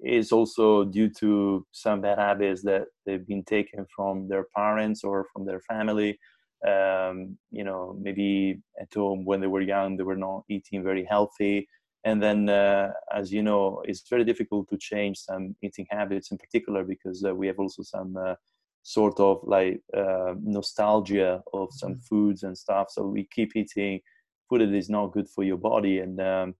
is 0.02 0.32
also 0.32 0.84
due 0.84 1.10
to 1.10 1.66
some 1.70 2.00
bad 2.00 2.18
habits 2.18 2.62
that 2.62 2.86
they've 3.04 3.26
been 3.26 3.44
taken 3.44 3.84
from 3.94 4.26
their 4.26 4.46
parents 4.56 5.04
or 5.04 5.26
from 5.32 5.44
their 5.44 5.60
family 5.60 6.18
um, 6.66 7.36
you 7.50 7.62
know 7.62 7.94
maybe 8.00 8.58
at 8.80 8.88
home 8.94 9.22
when 9.26 9.38
they 9.38 9.46
were 9.46 9.60
young 9.60 9.98
they 9.98 10.02
were 10.02 10.16
not 10.16 10.44
eating 10.48 10.82
very 10.82 11.04
healthy 11.04 11.68
and 12.04 12.22
then 12.22 12.48
uh, 12.48 12.92
as 13.14 13.32
you 13.32 13.42
know 13.42 13.82
it's 13.84 14.08
very 14.08 14.24
difficult 14.24 14.68
to 14.68 14.76
change 14.76 15.18
some 15.18 15.54
eating 15.62 15.86
habits 15.90 16.30
in 16.30 16.38
particular 16.38 16.84
because 16.84 17.24
uh, 17.24 17.34
we 17.34 17.46
have 17.46 17.58
also 17.58 17.82
some 17.82 18.16
uh, 18.16 18.34
sort 18.82 19.18
of 19.20 19.40
like 19.44 19.80
uh, 19.96 20.34
nostalgia 20.42 21.42
of 21.52 21.68
some 21.72 21.92
mm-hmm. 21.92 22.00
foods 22.00 22.42
and 22.42 22.56
stuff. 22.56 22.88
So 22.90 23.06
we 23.06 23.28
keep 23.32 23.54
eating 23.56 24.00
food 24.48 24.62
that 24.62 24.74
is 24.74 24.90
not 24.90 25.12
good 25.12 25.28
for 25.28 25.44
your 25.44 25.56
body, 25.56 26.00
and 26.00 26.20
um, 26.20 26.54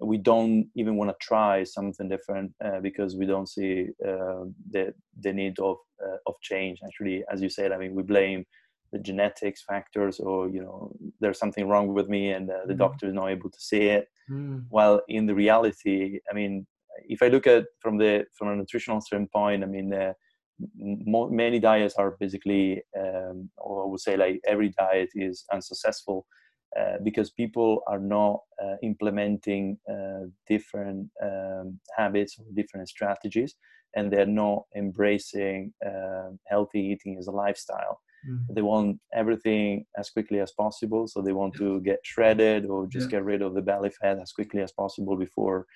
we 0.00 0.18
don't 0.18 0.68
even 0.74 0.96
want 0.96 1.10
to 1.10 1.16
try 1.20 1.64
something 1.64 2.08
different 2.08 2.52
uh, 2.64 2.80
because 2.80 3.16
we 3.16 3.26
don't 3.26 3.48
see 3.48 3.88
uh, 4.06 4.44
the 4.70 4.94
the 5.20 5.32
need 5.32 5.58
of 5.58 5.76
uh, 6.04 6.18
of 6.26 6.34
change. 6.42 6.80
Actually, 6.84 7.24
as 7.32 7.40
you 7.40 7.48
said, 7.48 7.72
I 7.72 7.78
mean, 7.78 7.94
we 7.94 8.02
blame 8.02 8.44
the 8.92 8.98
genetics 8.98 9.62
factors, 9.62 10.20
or 10.20 10.48
you 10.48 10.62
know, 10.62 10.92
there's 11.20 11.38
something 11.38 11.68
wrong 11.68 11.92
with 11.94 12.08
me, 12.08 12.30
and 12.30 12.50
uh, 12.50 12.66
the 12.66 12.74
mm. 12.74 12.78
doctor 12.78 13.06
is 13.06 13.14
not 13.14 13.28
able 13.28 13.50
to 13.50 13.60
see 13.60 13.82
it. 13.82 14.08
Mm. 14.30 14.64
While 14.68 15.02
in 15.08 15.26
the 15.26 15.34
reality, 15.34 16.20
I 16.30 16.34
mean, 16.34 16.66
if 17.08 17.22
I 17.22 17.28
look 17.28 17.46
at 17.46 17.66
from 17.80 17.98
the 17.98 18.26
from 18.36 18.48
a 18.48 18.56
nutritional 18.56 19.00
standpoint, 19.00 19.62
I 19.62 19.66
mean 19.66 19.92
uh, 19.92 20.12
many 20.78 21.58
diets 21.58 21.94
are 21.96 22.16
basically, 22.18 22.82
um, 22.98 23.50
or 23.58 23.84
I 23.84 23.86
would 23.86 24.00
say 24.00 24.16
like 24.16 24.40
every 24.46 24.70
diet 24.70 25.10
is 25.14 25.44
unsuccessful 25.52 26.26
uh, 26.78 26.96
because 27.02 27.30
people 27.30 27.82
are 27.86 27.98
not 27.98 28.40
uh, 28.62 28.76
implementing 28.82 29.78
uh, 29.90 30.26
different 30.46 31.08
um, 31.22 31.78
habits 31.96 32.38
or 32.38 32.44
different 32.54 32.88
strategies 32.88 33.54
and 33.94 34.12
they're 34.12 34.26
not 34.26 34.64
embracing 34.76 35.72
um, 35.84 36.38
healthy 36.46 36.80
eating 36.80 37.16
as 37.18 37.28
a 37.28 37.32
lifestyle. 37.32 38.00
Mm-hmm. 38.28 38.54
They 38.54 38.62
want 38.62 38.98
everything 39.14 39.84
as 39.98 40.10
quickly 40.10 40.40
as 40.40 40.52
possible, 40.52 41.06
so 41.06 41.22
they 41.22 41.32
want 41.32 41.54
to 41.56 41.80
get 41.80 42.00
shredded 42.04 42.66
or 42.66 42.86
just 42.86 43.06
yeah. 43.06 43.18
get 43.18 43.24
rid 43.24 43.42
of 43.42 43.54
the 43.54 43.62
belly 43.62 43.90
fat 43.90 44.18
as 44.20 44.32
quickly 44.32 44.62
as 44.62 44.72
possible 44.72 45.16
before 45.16 45.66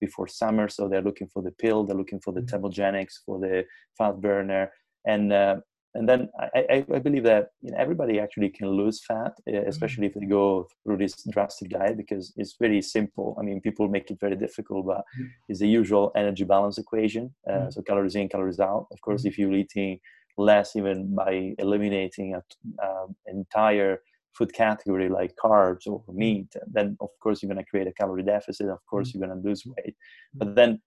before 0.00 0.26
summer. 0.26 0.68
So 0.68 0.88
they're 0.88 1.02
looking 1.02 1.28
for 1.28 1.42
the 1.42 1.52
pill, 1.52 1.84
they're 1.84 1.96
looking 1.96 2.20
for 2.20 2.32
the 2.32 2.40
mm-hmm. 2.40 2.64
thermogenics, 2.64 3.14
for 3.24 3.38
the 3.38 3.64
fat 3.98 4.20
burner, 4.20 4.70
and 5.06 5.32
uh, 5.32 5.56
and 5.94 6.08
then 6.08 6.28
I, 6.38 6.84
I, 6.94 6.98
believe 7.00 7.24
that 7.24 7.48
you 7.62 7.72
know, 7.72 7.76
everybody 7.78 8.20
actually 8.20 8.50
can 8.50 8.68
lose 8.68 9.04
fat, 9.04 9.32
mm-hmm. 9.48 9.68
especially 9.68 10.06
if 10.06 10.14
they 10.14 10.26
go 10.26 10.68
through 10.84 10.98
this 10.98 11.14
drastic 11.30 11.70
diet, 11.70 11.96
because 11.96 12.32
it's 12.36 12.54
very 12.60 12.80
simple. 12.80 13.36
I 13.38 13.42
mean, 13.42 13.60
people 13.60 13.88
make 13.88 14.08
it 14.10 14.20
very 14.20 14.36
difficult, 14.36 14.86
but 14.86 14.98
mm-hmm. 14.98 15.26
it's 15.48 15.60
the 15.60 15.68
usual 15.68 16.12
energy 16.14 16.44
balance 16.44 16.78
equation. 16.78 17.34
Uh, 17.48 17.52
mm-hmm. 17.52 17.70
So 17.70 17.82
calories 17.82 18.14
in, 18.14 18.28
calories 18.28 18.60
out. 18.60 18.86
Of 18.92 19.00
course, 19.00 19.24
if 19.24 19.36
you're 19.36 19.52
eating 19.52 19.98
less, 20.36 20.76
even 20.76 21.14
by 21.14 21.54
eliminating 21.58 22.34
an 22.34 22.42
uh, 22.82 23.06
entire 23.26 24.00
food 24.32 24.52
category 24.52 25.08
like 25.08 25.34
carbs 25.42 25.86
or 25.86 26.02
meat, 26.12 26.54
then 26.66 26.96
of 27.00 27.10
course 27.20 27.42
you're 27.42 27.52
going 27.52 27.64
to 27.64 27.70
create 27.70 27.86
a 27.86 27.92
calorie 27.92 28.22
deficit. 28.22 28.68
Of 28.68 28.84
course, 28.86 29.08
mm-hmm. 29.08 29.18
you're 29.18 29.28
going 29.28 29.42
to 29.42 29.48
lose 29.48 29.64
weight. 29.66 29.94
But 30.34 30.48
mm-hmm. 30.48 30.54
then 30.54 30.80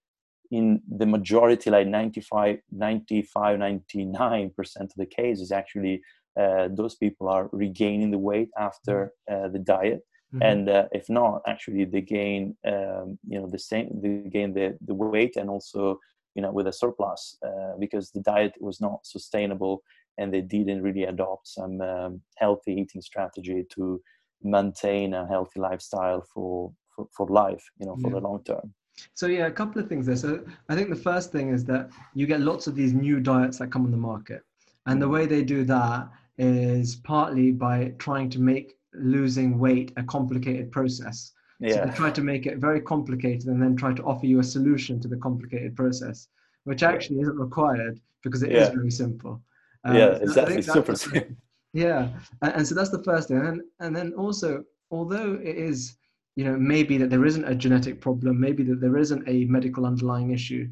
in 0.52 0.82
the 0.88 1.06
majority, 1.06 1.70
like 1.70 1.88
95, 1.88 2.58
95, 2.72 3.60
99% 3.60 4.82
of 4.82 4.92
the 4.96 5.06
cases, 5.06 5.52
actually, 5.52 6.02
uh, 6.40 6.70
those 6.72 6.96
people 6.96 7.28
are 7.28 7.50
regaining 7.52 8.12
the 8.12 8.18
weight 8.18 8.50
after 8.58 9.14
uh, 9.32 9.50
the 9.50 9.60
diet. 9.60 10.02
Mm-hmm. 10.34 10.44
And 10.44 10.70
uh, 10.70 10.86
if 10.92 11.10
not, 11.10 11.42
actually, 11.48 11.86
they 11.86 12.02
gain, 12.02 12.56
um, 12.66 13.20
you 13.28 13.40
know, 13.40 13.48
the 13.48 13.60
same, 13.60 13.90
they 14.02 14.30
gain 14.30 14.54
the, 14.54 14.78
the 14.86 14.94
weight 14.94 15.36
and 15.36 15.50
also, 15.50 16.00
you 16.36 16.42
know, 16.42 16.52
with 16.52 16.68
a 16.68 16.74
surplus 16.74 17.38
uh, 17.46 17.74
because 17.80 18.12
the 18.12 18.22
diet 18.22 18.54
was 18.60 18.82
not 18.82 19.06
sustainable 19.06 19.84
and 20.18 20.34
they 20.34 20.42
didn't 20.42 20.82
really 20.82 21.04
adopt 21.04 21.48
some 21.48 21.82
um, 21.82 22.22
healthy 22.38 22.74
eating 22.74 23.02
strategy 23.02 23.66
to 23.70 24.02
maintain 24.44 25.14
a 25.14 25.28
healthy 25.28 25.60
lifestyle 25.60 26.22
for 26.34 26.72
for, 26.96 27.08
for 27.16 27.28
life 27.28 27.64
you 27.80 27.86
know 27.86 27.96
for 27.98 28.10
yeah. 28.10 28.16
the 28.16 28.20
long 28.20 28.44
term 28.44 28.74
so 29.14 29.26
yeah 29.28 29.48
a 29.48 29.52
couple 29.52 29.82
of 29.82 29.88
things 29.88 30.06
there 30.06 30.16
so 30.16 30.44
i 30.70 30.76
think 30.76 30.90
the 30.90 30.96
first 30.96 31.32
thing 31.32 31.50
is 31.50 31.64
that 31.66 31.90
you 32.14 32.28
get 32.28 32.42
lots 32.42 32.68
of 32.68 32.76
these 32.76 32.94
new 32.94 33.20
diets 33.20 33.58
that 33.58 33.72
come 33.72 33.86
on 33.86 33.92
the 33.92 33.98
market 33.98 34.42
and 34.86 35.02
the 35.02 35.08
mm. 35.08 35.14
way 35.14 35.26
they 35.26 35.44
do 35.44 35.64
that 35.64 36.10
is 36.38 36.98
partly 36.98 37.52
by 37.52 37.94
trying 37.98 38.30
to 38.30 38.40
make 38.40 38.76
losing 38.94 39.58
weight 39.58 39.92
a 39.98 40.04
complicated 40.04 40.72
process 40.72 41.32
yeah. 41.64 41.76
so 41.76 41.86
they 41.86 41.96
try 41.96 42.12
to 42.12 42.22
make 42.22 42.46
it 42.46 42.58
very 42.58 42.82
complicated 42.82 43.48
and 43.48 43.62
then 43.62 43.76
try 43.76 43.94
to 43.94 44.04
offer 44.04 44.26
you 44.26 44.40
a 44.40 44.44
solution 44.44 45.00
to 45.00 45.08
the 45.08 45.18
complicated 45.18 45.76
process 45.76 46.28
which 46.66 46.84
actually 46.84 47.20
isn't 47.20 47.38
required 47.38 48.00
because 48.24 48.44
it 48.44 48.52
yeah. 48.52 48.60
is 48.60 48.70
very 48.70 48.92
simple 48.92 49.42
um, 49.86 49.96
yeah, 49.96 50.18
exactly. 50.22 50.62
Super 50.62 50.96
simple. 50.96 51.22
Yeah, 51.76 52.10
and, 52.44 52.54
and 52.54 52.68
so 52.68 52.76
that's 52.76 52.92
the 52.92 53.02
first 53.02 53.30
thing, 53.30 53.38
and 53.38 53.62
and 53.80 53.96
then 53.96 54.14
also, 54.14 54.64
although 54.92 55.34
it 55.42 55.58
is, 55.58 55.96
you 56.36 56.46
know, 56.46 56.56
maybe 56.56 57.00
that 57.00 57.10
there 57.10 57.26
isn't 57.26 57.46
a 57.46 57.56
genetic 57.56 58.00
problem, 58.00 58.40
maybe 58.40 58.62
that 58.66 58.80
there 58.80 58.96
isn't 58.96 59.28
a 59.28 59.46
medical 59.46 59.88
underlying 59.88 60.30
issue. 60.30 60.70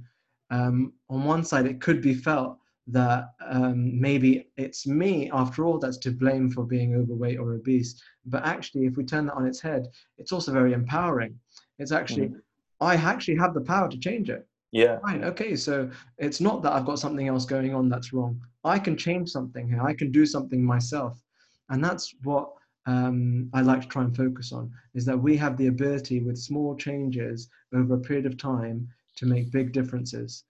Um, 0.51 0.93
on 1.09 1.23
one 1.23 1.43
side, 1.43 1.65
it 1.65 1.81
could 1.81 2.03
be 2.03 2.13
felt 2.13 2.59
that 2.91 3.33
um, 3.49 3.99
maybe 3.99 4.49
it's 4.57 4.85
me 4.85 5.29
after 5.31 5.65
all 5.65 5.79
that's 5.79 5.97
to 5.97 6.11
blame 6.11 6.49
for 6.49 6.63
being 6.63 6.95
overweight 6.95 7.39
or 7.39 7.53
obese 7.53 8.01
but 8.25 8.45
actually 8.45 8.85
if 8.85 8.97
we 8.97 9.03
turn 9.03 9.25
that 9.25 9.33
on 9.33 9.45
its 9.45 9.61
head 9.61 9.87
it's 10.17 10.31
also 10.31 10.51
very 10.51 10.73
empowering 10.73 11.37
it's 11.79 11.91
actually 11.91 12.27
mm-hmm. 12.27 12.83
i 12.91 12.95
actually 12.95 13.35
have 13.35 13.53
the 13.53 13.61
power 13.61 13.89
to 13.89 13.97
change 13.97 14.29
it 14.29 14.47
yeah 14.71 14.99
right 15.03 15.23
okay 15.23 15.55
so 15.55 15.89
it's 16.17 16.41
not 16.41 16.61
that 16.61 16.73
i've 16.73 16.85
got 16.85 16.99
something 16.99 17.27
else 17.27 17.45
going 17.45 17.73
on 17.73 17.89
that's 17.89 18.13
wrong 18.13 18.39
I 18.63 18.79
can 18.79 18.95
change 18.95 19.29
something 19.29 19.67
here. 19.67 19.81
I 19.81 19.93
can 19.93 20.11
do 20.11 20.25
something 20.25 20.63
myself. 20.63 21.21
And 21.69 21.83
that's 21.83 22.13
what 22.23 22.51
um, 22.85 23.49
I 23.53 23.61
like 23.61 23.81
to 23.81 23.87
try 23.87 24.03
and 24.03 24.15
focus 24.15 24.51
on 24.51 24.71
is 24.93 25.05
that 25.05 25.17
we 25.17 25.37
have 25.37 25.57
the 25.57 25.67
ability 25.67 26.21
with 26.21 26.37
small 26.37 26.75
changes 26.75 27.49
over 27.73 27.95
a 27.95 27.99
period 27.99 28.25
of 28.25 28.37
time 28.37 28.87
to 29.17 29.25
make 29.25 29.51
big 29.51 29.71
differences. 29.71 30.43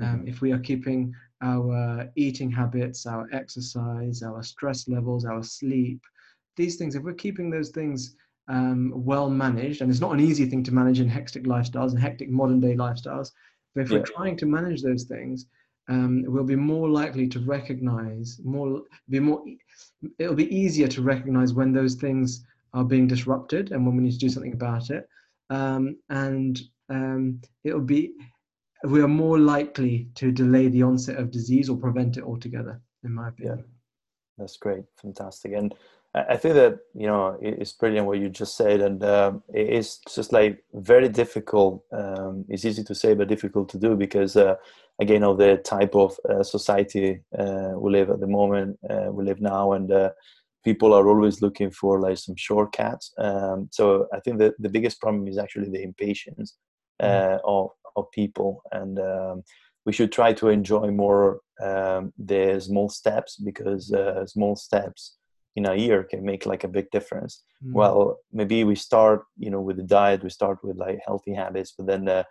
Um, 0.00 0.20
mm-hmm. 0.20 0.28
If 0.28 0.40
we 0.40 0.52
are 0.52 0.58
keeping 0.58 1.14
our 1.42 2.08
eating 2.16 2.50
habits, 2.50 3.06
our 3.06 3.28
exercise, 3.32 4.22
our 4.22 4.42
stress 4.42 4.88
levels, 4.88 5.24
our 5.24 5.42
sleep, 5.42 6.00
these 6.56 6.76
things, 6.76 6.94
if 6.94 7.02
we're 7.02 7.14
keeping 7.14 7.50
those 7.50 7.70
things 7.70 8.16
um, 8.48 8.92
well 8.94 9.30
managed, 9.30 9.80
and 9.80 9.90
it's 9.90 10.00
not 10.00 10.12
an 10.12 10.20
easy 10.20 10.46
thing 10.46 10.64
to 10.64 10.74
manage 10.74 11.00
in 11.00 11.08
hectic 11.08 11.44
lifestyles 11.44 11.90
and 11.90 12.00
hectic 12.00 12.30
modern 12.30 12.60
day 12.60 12.74
lifestyles, 12.74 13.30
but 13.74 13.82
if 13.82 13.90
yeah. 13.90 13.98
we're 13.98 14.04
trying 14.04 14.36
to 14.36 14.46
manage 14.46 14.82
those 14.82 15.04
things, 15.04 15.46
um, 15.88 16.24
we'll 16.26 16.44
be 16.44 16.56
more 16.56 16.88
likely 16.88 17.26
to 17.28 17.40
recognize 17.40 18.40
more 18.44 18.82
be 19.08 19.20
more 19.20 19.42
it'll 20.18 20.34
be 20.34 20.54
easier 20.54 20.86
to 20.88 21.02
recognize 21.02 21.54
when 21.54 21.72
those 21.72 21.94
things 21.94 22.44
are 22.74 22.84
being 22.84 23.06
disrupted 23.06 23.72
and 23.72 23.86
when 23.86 23.96
we 23.96 24.02
need 24.02 24.12
to 24.12 24.18
do 24.18 24.28
something 24.28 24.52
about 24.52 24.90
it 24.90 25.08
um, 25.50 25.96
and 26.10 26.60
um, 26.90 27.40
it'll 27.64 27.80
be 27.80 28.12
we 28.84 29.00
are 29.00 29.08
more 29.08 29.38
likely 29.38 30.08
to 30.14 30.30
delay 30.30 30.68
the 30.68 30.82
onset 30.82 31.18
of 31.18 31.30
disease 31.30 31.68
or 31.68 31.76
prevent 31.76 32.16
it 32.16 32.24
altogether 32.24 32.80
in 33.04 33.12
my 33.12 33.28
opinion 33.28 33.58
yeah 33.58 33.64
that's 34.38 34.56
great 34.56 34.84
fantastic 35.00 35.52
and 35.52 35.74
I 36.14 36.36
think 36.36 36.54
that 36.54 36.78
you 36.94 37.06
know 37.06 37.36
it's 37.40 37.72
brilliant 37.72 38.06
what 38.06 38.18
you 38.18 38.30
just 38.30 38.56
said, 38.56 38.80
and 38.80 39.04
um, 39.04 39.42
it's 39.52 40.00
just 40.14 40.32
like 40.32 40.64
very 40.72 41.08
difficult. 41.08 41.84
Um, 41.92 42.46
it's 42.48 42.64
easy 42.64 42.82
to 42.84 42.94
say, 42.94 43.14
but 43.14 43.28
difficult 43.28 43.68
to 43.70 43.78
do 43.78 43.94
because 43.94 44.34
uh, 44.36 44.56
again 44.98 45.22
of 45.22 45.36
the 45.36 45.58
type 45.58 45.94
of 45.94 46.18
uh, 46.28 46.42
society 46.42 47.20
uh, 47.38 47.72
we 47.76 47.92
live 47.92 48.08
at 48.10 48.20
the 48.20 48.26
moment, 48.26 48.78
uh, 48.88 49.08
we 49.10 49.24
live 49.24 49.40
now, 49.42 49.72
and 49.72 49.92
uh, 49.92 50.10
people 50.64 50.94
are 50.94 51.06
always 51.06 51.42
looking 51.42 51.70
for 51.70 52.00
like 52.00 52.16
some 52.16 52.36
shortcuts. 52.36 53.12
Um, 53.18 53.68
so 53.70 54.08
I 54.12 54.20
think 54.20 54.38
that 54.38 54.54
the 54.58 54.70
biggest 54.70 55.00
problem 55.00 55.28
is 55.28 55.36
actually 55.36 55.68
the 55.68 55.82
impatience 55.82 56.56
mm. 57.02 57.06
uh, 57.06 57.38
of 57.44 57.70
of 57.98 58.10
people, 58.12 58.62
and 58.72 58.98
um, 58.98 59.42
we 59.84 59.92
should 59.92 60.12
try 60.12 60.32
to 60.34 60.48
enjoy 60.48 60.90
more 60.90 61.40
um, 61.62 62.12
the 62.18 62.60
small 62.60 62.88
steps 62.88 63.36
because 63.36 63.92
small 64.26 64.56
steps 64.56 65.18
in 65.58 65.66
a 65.66 65.74
year 65.74 66.04
can 66.04 66.24
make 66.24 66.46
like 66.46 66.64
a 66.64 66.74
big 66.76 66.88
difference 66.90 67.42
mm. 67.64 67.72
well 67.72 68.00
maybe 68.32 68.58
we 68.64 68.76
start 68.88 69.20
you 69.44 69.50
know 69.50 69.60
with 69.60 69.76
the 69.76 69.88
diet 69.98 70.22
we 70.22 70.30
start 70.30 70.58
with 70.62 70.76
like 70.76 70.98
healthy 71.08 71.34
habits 71.34 71.74
but 71.76 71.86
then 71.86 72.08
uh, 72.08 72.22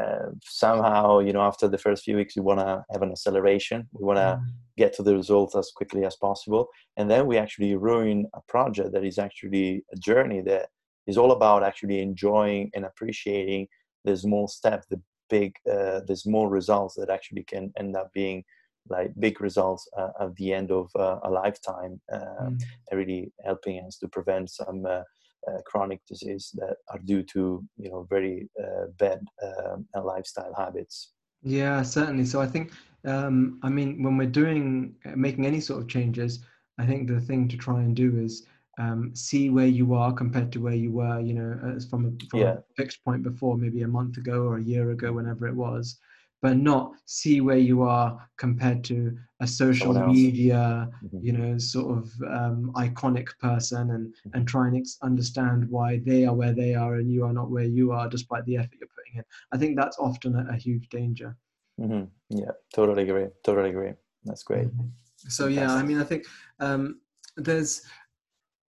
uh, 0.00 0.28
somehow 0.42 1.20
you 1.26 1.32
know 1.32 1.44
after 1.50 1.66
the 1.68 1.82
first 1.86 2.02
few 2.02 2.16
weeks 2.16 2.36
we 2.36 2.42
want 2.42 2.60
to 2.60 2.84
have 2.92 3.02
an 3.02 3.12
acceleration 3.12 3.88
we 3.92 4.04
want 4.04 4.18
to 4.18 4.32
mm. 4.40 4.44
get 4.76 4.92
to 4.92 5.02
the 5.04 5.14
results 5.14 5.54
as 5.54 5.70
quickly 5.78 6.04
as 6.04 6.16
possible 6.16 6.66
and 6.96 7.08
then 7.10 7.26
we 7.26 7.38
actually 7.38 7.74
ruin 7.76 8.26
a 8.34 8.40
project 8.48 8.90
that 8.92 9.04
is 9.04 9.18
actually 9.18 9.84
a 9.94 9.96
journey 10.08 10.40
that 10.40 10.66
is 11.06 11.16
all 11.16 11.32
about 11.32 11.62
actually 11.62 12.00
enjoying 12.00 12.68
and 12.74 12.84
appreciating 12.84 13.66
the 14.06 14.16
small 14.16 14.48
steps 14.48 14.86
the 14.88 15.00
big 15.28 15.52
uh, 15.70 16.00
the 16.06 16.16
small 16.16 16.46
results 16.48 16.94
that 16.94 17.10
actually 17.10 17.42
can 17.42 17.72
end 17.76 17.96
up 17.96 18.12
being 18.12 18.44
like 18.88 19.10
big 19.18 19.40
results 19.40 19.88
uh, 19.98 20.10
at 20.20 20.34
the 20.36 20.52
end 20.52 20.70
of 20.70 20.88
uh, 20.96 21.18
a 21.24 21.30
lifetime, 21.30 22.00
mm. 22.12 22.62
really 22.92 23.32
helping 23.44 23.84
us 23.84 23.98
to 23.98 24.06
prevent 24.06 24.48
some 24.48 24.86
uh, 24.86 25.02
uh, 25.48 25.60
chronic 25.64 26.00
disease 26.06 26.50
that 26.54 26.76
are 26.90 26.98
due 27.00 27.22
to 27.22 27.64
you 27.76 27.90
know 27.90 28.06
very 28.08 28.48
uh, 28.62 28.86
bad 28.98 29.20
um, 29.42 29.86
lifestyle 30.04 30.54
habits. 30.54 31.12
Yeah, 31.42 31.82
certainly. 31.82 32.24
So 32.24 32.40
I 32.40 32.46
think 32.46 32.72
um, 33.04 33.58
I 33.62 33.68
mean 33.68 34.02
when 34.02 34.16
we're 34.16 34.38
doing 34.42 34.94
making 35.14 35.46
any 35.46 35.60
sort 35.60 35.82
of 35.82 35.88
changes, 35.88 36.40
I 36.78 36.86
think 36.86 37.08
the 37.08 37.20
thing 37.20 37.48
to 37.48 37.56
try 37.56 37.80
and 37.80 37.94
do 37.94 38.18
is 38.18 38.46
um, 38.78 39.14
see 39.14 39.50
where 39.50 39.66
you 39.66 39.94
are 39.94 40.12
compared 40.12 40.52
to 40.52 40.60
where 40.60 40.74
you 40.74 40.92
were, 40.92 41.20
you 41.20 41.34
know, 41.34 41.74
as 41.76 41.86
from, 41.86 42.06
a, 42.06 42.26
from 42.30 42.40
yeah. 42.40 42.54
a 42.54 42.62
fixed 42.76 43.04
point 43.04 43.22
before, 43.22 43.56
maybe 43.56 43.82
a 43.82 43.88
month 43.88 44.16
ago 44.18 44.42
or 44.42 44.58
a 44.58 44.62
year 44.62 44.90
ago, 44.90 45.12
whenever 45.12 45.46
it 45.46 45.54
was, 45.54 45.98
but 46.42 46.56
not 46.56 46.92
see 47.06 47.40
where 47.40 47.58
you 47.58 47.82
are 47.82 48.28
compared 48.36 48.84
to 48.84 49.16
a 49.40 49.46
social 49.46 49.92
media 50.06 50.88
mm-hmm. 51.04 51.18
you 51.20 51.32
know 51.32 51.58
sort 51.58 51.98
of 51.98 52.10
um, 52.28 52.72
iconic 52.76 53.28
person 53.40 53.90
and 53.90 54.08
mm-hmm. 54.08 54.30
and 54.34 54.48
try 54.48 54.66
and 54.66 54.76
ex- 54.76 54.98
understand 55.02 55.68
why 55.68 55.98
they 56.04 56.24
are 56.24 56.34
where 56.34 56.52
they 56.52 56.74
are 56.74 56.96
and 56.96 57.10
you 57.10 57.24
are 57.24 57.32
not 57.32 57.50
where 57.50 57.64
you 57.64 57.92
are 57.92 58.08
despite 58.08 58.44
the 58.44 58.56
effort 58.56 58.76
you're 58.78 58.88
putting 58.88 59.18
in 59.18 59.24
i 59.52 59.56
think 59.56 59.76
that's 59.76 59.98
often 59.98 60.36
a, 60.36 60.46
a 60.52 60.56
huge 60.56 60.88
danger 60.88 61.36
mm-hmm. 61.80 62.04
yeah 62.30 62.52
totally 62.74 63.02
agree 63.02 63.26
totally 63.44 63.70
agree 63.70 63.92
that's 64.24 64.42
great 64.42 64.68
mm-hmm. 64.68 64.86
so 65.28 65.48
yeah 65.48 65.72
i 65.72 65.82
mean 65.82 66.00
i 66.00 66.04
think 66.04 66.24
um, 66.60 67.00
there's 67.36 67.82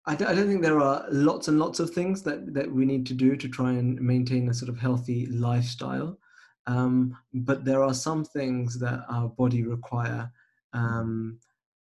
I 0.07 0.15
don't, 0.15 0.27
I 0.27 0.35
don't 0.35 0.47
think 0.47 0.61
there 0.61 0.79
are 0.79 1.05
lots 1.11 1.47
and 1.47 1.57
lots 1.57 1.79
of 1.79 1.89
things 1.89 2.21
that, 2.23 2.53
that 2.53 2.71
we 2.71 2.85
need 2.85 3.05
to 3.07 3.13
do 3.13 3.35
to 3.35 3.49
try 3.49 3.71
and 3.71 3.99
maintain 3.99 4.47
a 4.49 4.53
sort 4.53 4.69
of 4.69 4.77
healthy 4.77 5.25
lifestyle. 5.27 6.19
Um, 6.67 7.17
but 7.33 7.65
there 7.65 7.83
are 7.83 7.93
some 7.93 8.23
things 8.23 8.79
that 8.79 9.03
our 9.09 9.29
body 9.29 9.63
require, 9.63 10.31
um, 10.73 11.39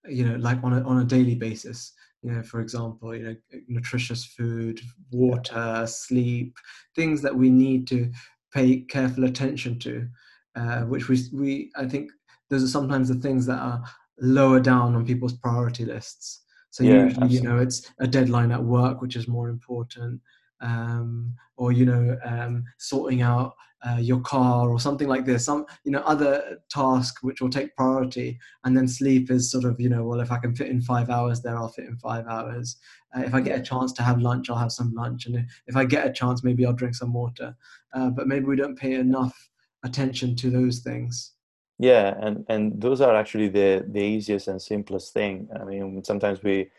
you 0.09 0.25
know, 0.25 0.37
like 0.37 0.63
on 0.63 0.73
a, 0.73 0.83
on 0.83 0.99
a 0.99 1.05
daily 1.05 1.35
basis. 1.35 1.93
You 2.23 2.33
know, 2.33 2.43
for 2.43 2.61
example, 2.61 3.15
you 3.15 3.23
know, 3.25 3.37
nutritious 3.69 4.25
food, 4.25 4.81
water, 5.11 5.85
sleep, 5.87 6.57
things 6.95 7.23
that 7.23 7.35
we 7.35 7.51
need 7.51 7.87
to 7.89 8.11
pay 8.53 8.81
careful 8.81 9.25
attention 9.25 9.79
to, 9.81 10.09
uh, 10.57 10.81
which 10.83 11.09
we, 11.09 11.21
we, 11.33 11.71
I 11.77 11.87
think 11.87 12.11
those 12.51 12.65
are 12.65 12.69
sometimes 12.69 13.09
the 13.09 13.17
things 13.17 13.47
that 13.47 13.59
are 13.59 13.83
lower 14.21 14.61
down 14.61 14.95
on 14.95 15.07
people's 15.07 15.35
priority 15.35 15.85
lists. 15.85 16.43
So 16.77 16.85
yeah, 16.85 17.05
usually, 17.05 17.09
absolutely. 17.09 17.37
you 17.37 17.43
know, 17.43 17.59
it's 17.59 17.91
a 18.01 18.07
deadline 18.07 18.53
at 18.53 18.63
work, 18.63 19.01
which 19.01 19.17
is 19.17 19.27
more 19.27 19.49
important 19.49 20.21
um, 20.61 21.35
or 21.57 21.73
you 21.73 21.87
know 21.87 22.19
um, 22.23 22.65
sorting 22.77 23.23
out 23.23 23.55
uh, 23.87 23.97
your 23.97 24.21
car 24.21 24.69
or 24.69 24.79
something 24.79 25.09
like 25.09 25.25
this. 25.25 25.47
Some 25.47 25.65
you 25.85 25.91
know 25.91 26.01
other 26.01 26.59
task 26.69 27.23
which 27.23 27.41
will 27.41 27.49
take 27.49 27.75
priority 27.77 28.39
and 28.65 28.77
then 28.77 28.87
sleep 28.87 29.31
is 29.31 29.51
sort 29.51 29.65
of 29.65 29.81
you 29.81 29.89
know 29.89 30.05
well 30.05 30.21
if 30.21 30.31
i 30.31 30.37
can 30.37 30.55
fit 30.55 30.69
in 30.69 30.83
five 30.83 31.09
hours 31.09 31.41
there 31.41 31.57
i'll 31.57 31.69
fit 31.69 31.87
in 31.87 31.97
five 31.97 32.27
hours. 32.27 32.77
Uh, 33.17 33.23
if 33.23 33.33
i 33.33 33.41
get 33.41 33.59
a 33.59 33.63
chance 33.63 33.91
to 33.95 34.03
have 34.03 34.21
lunch 34.21 34.51
i'll 34.51 34.57
have 34.59 34.73
some 34.73 34.93
lunch 34.93 35.25
and 35.25 35.47
if 35.67 35.77
i 35.77 35.85
get 35.85 36.07
a 36.07 36.13
chance 36.13 36.45
maybe 36.45 36.67
i'll 36.67 36.75
drink 36.75 36.95
some 36.95 37.15
water. 37.15 37.57
Uh, 37.95 38.11
but 38.11 38.29
maybe 38.29 38.45
we 38.45 38.57
don't 38.57 38.79
pay 38.79 38.95
enough 38.97 39.49
attention 39.83 40.37
to 40.37 40.51
those 40.51 40.81
things 40.81 41.36
yeah 41.79 42.15
and 42.21 42.45
and 42.49 42.81
those 42.81 43.01
are 43.01 43.15
actually 43.15 43.49
the 43.49 43.85
the 43.89 44.01
easiest 44.01 44.49
and 44.49 44.61
simplest 44.61 45.13
thing 45.13 45.49
i 45.61 45.65
mean 45.65 46.03
sometimes 46.03 46.43
we 46.43 46.71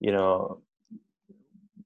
you 0.00 0.12
know 0.12 0.60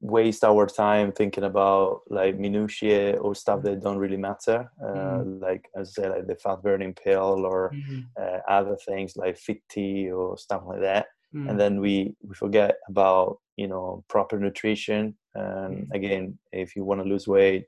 waste 0.00 0.44
our 0.44 0.66
time 0.66 1.10
thinking 1.10 1.44
about 1.44 2.02
like 2.08 2.38
minutiae 2.38 3.16
or 3.16 3.34
stuff 3.34 3.62
that 3.62 3.82
don't 3.82 3.98
really 3.98 4.16
matter 4.16 4.70
uh, 4.82 4.86
mm-hmm. 4.86 5.42
like 5.42 5.68
as 5.76 5.88
I 5.98 6.02
say 6.02 6.08
like 6.08 6.26
the 6.26 6.36
fat 6.36 6.62
burning 6.62 6.94
pill 6.94 7.44
or 7.44 7.72
mm-hmm. 7.74 8.00
uh, 8.20 8.38
other 8.48 8.76
things 8.76 9.16
like 9.16 9.36
fit 9.36 9.60
tea 9.68 10.10
or 10.10 10.38
stuff 10.38 10.62
like 10.66 10.80
that 10.80 11.06
mm-hmm. 11.34 11.48
and 11.48 11.58
then 11.58 11.80
we 11.80 12.14
we 12.22 12.34
forget 12.34 12.76
about 12.88 13.38
you 13.56 13.66
know 13.66 14.04
proper 14.08 14.38
nutrition 14.38 15.16
and 15.34 15.78
mm-hmm. 15.78 15.92
again 15.92 16.38
if 16.52 16.76
you 16.76 16.84
want 16.84 17.02
to 17.02 17.08
lose 17.08 17.26
weight 17.26 17.66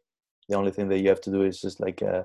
the 0.49 0.57
only 0.57 0.71
thing 0.71 0.89
that 0.89 1.01
you 1.01 1.09
have 1.09 1.21
to 1.21 1.31
do 1.33 1.43
is 1.43 1.61
just 1.61 1.81
like 1.81 2.01
uh, 2.03 2.23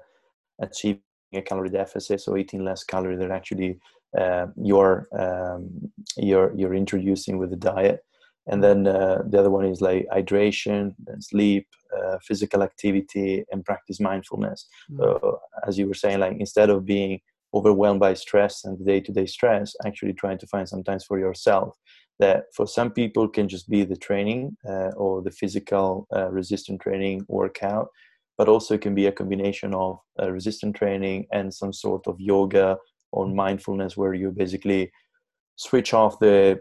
achieving 0.62 1.02
a 1.34 1.42
calorie 1.42 1.70
deficit 1.70 2.22
so 2.22 2.38
eating 2.38 2.64
less 2.64 2.84
calories 2.84 3.20
than 3.20 3.32
actually 3.32 3.78
uh, 4.18 4.48
you're 4.62 5.08
um, 5.18 5.70
you're 6.18 6.54
you're 6.56 6.74
introducing 6.74 7.38
with 7.38 7.50
the 7.50 7.56
diet 7.56 8.00
and 8.48 8.64
then 8.64 8.86
uh, 8.88 9.24
the 9.28 9.40
other 9.40 9.50
one 9.50 9.66
is 9.66 9.82
like 9.82 10.08
hydration 10.14 10.94
and 11.08 11.24
sleep 11.24 11.68
uh, 11.98 12.18
physical 12.22 12.64
activity 12.64 13.44
and 13.52 13.66
practice 13.66 14.00
mindfulness 14.00 14.68
mm. 14.92 14.98
so 14.98 15.40
as 15.68 15.78
you 15.78 15.88
were 15.88 15.94
saying 15.94 16.20
like 16.20 16.38
instead 16.40 16.70
of 16.70 16.86
being 16.86 17.20
overwhelmed 17.54 18.00
by 18.00 18.14
stress 18.14 18.66
and 18.66 18.86
day-to-day 18.86 19.26
stress 19.26 19.76
actually 19.86 20.14
trying 20.14 20.38
to 20.38 20.48
find 20.48 20.68
some 20.68 20.84
time 20.84 21.00
for 21.00 21.18
yourself 21.18 21.78
that 22.20 22.46
for 22.54 22.66
some 22.68 22.92
people 22.92 23.28
can 23.28 23.48
just 23.48 23.70
be 23.70 23.84
the 23.84 23.96
training 23.96 24.56
uh, 24.68 24.92
or 24.96 25.22
the 25.22 25.32
physical 25.32 26.08
uh, 26.16 26.30
resistant 26.30 26.82
training 26.82 27.26
workout 27.28 27.88
but 28.38 28.50
also 28.50 28.76
it 28.76 28.82
can 28.82 28.96
be 28.96 29.08
a 29.08 29.12
combination 29.12 29.74
of 29.74 30.00
uh, 30.22 30.32
resistant 30.32 30.76
training 30.76 31.26
and 31.32 31.54
some 31.54 31.74
sort 31.74 32.08
of 32.08 32.20
yoga 32.20 32.78
or 33.12 33.28
mindfulness 33.28 33.96
where 33.96 34.14
you 34.14 34.32
basically 34.32 34.92
switch 35.56 35.94
off 35.94 36.20
the 36.20 36.60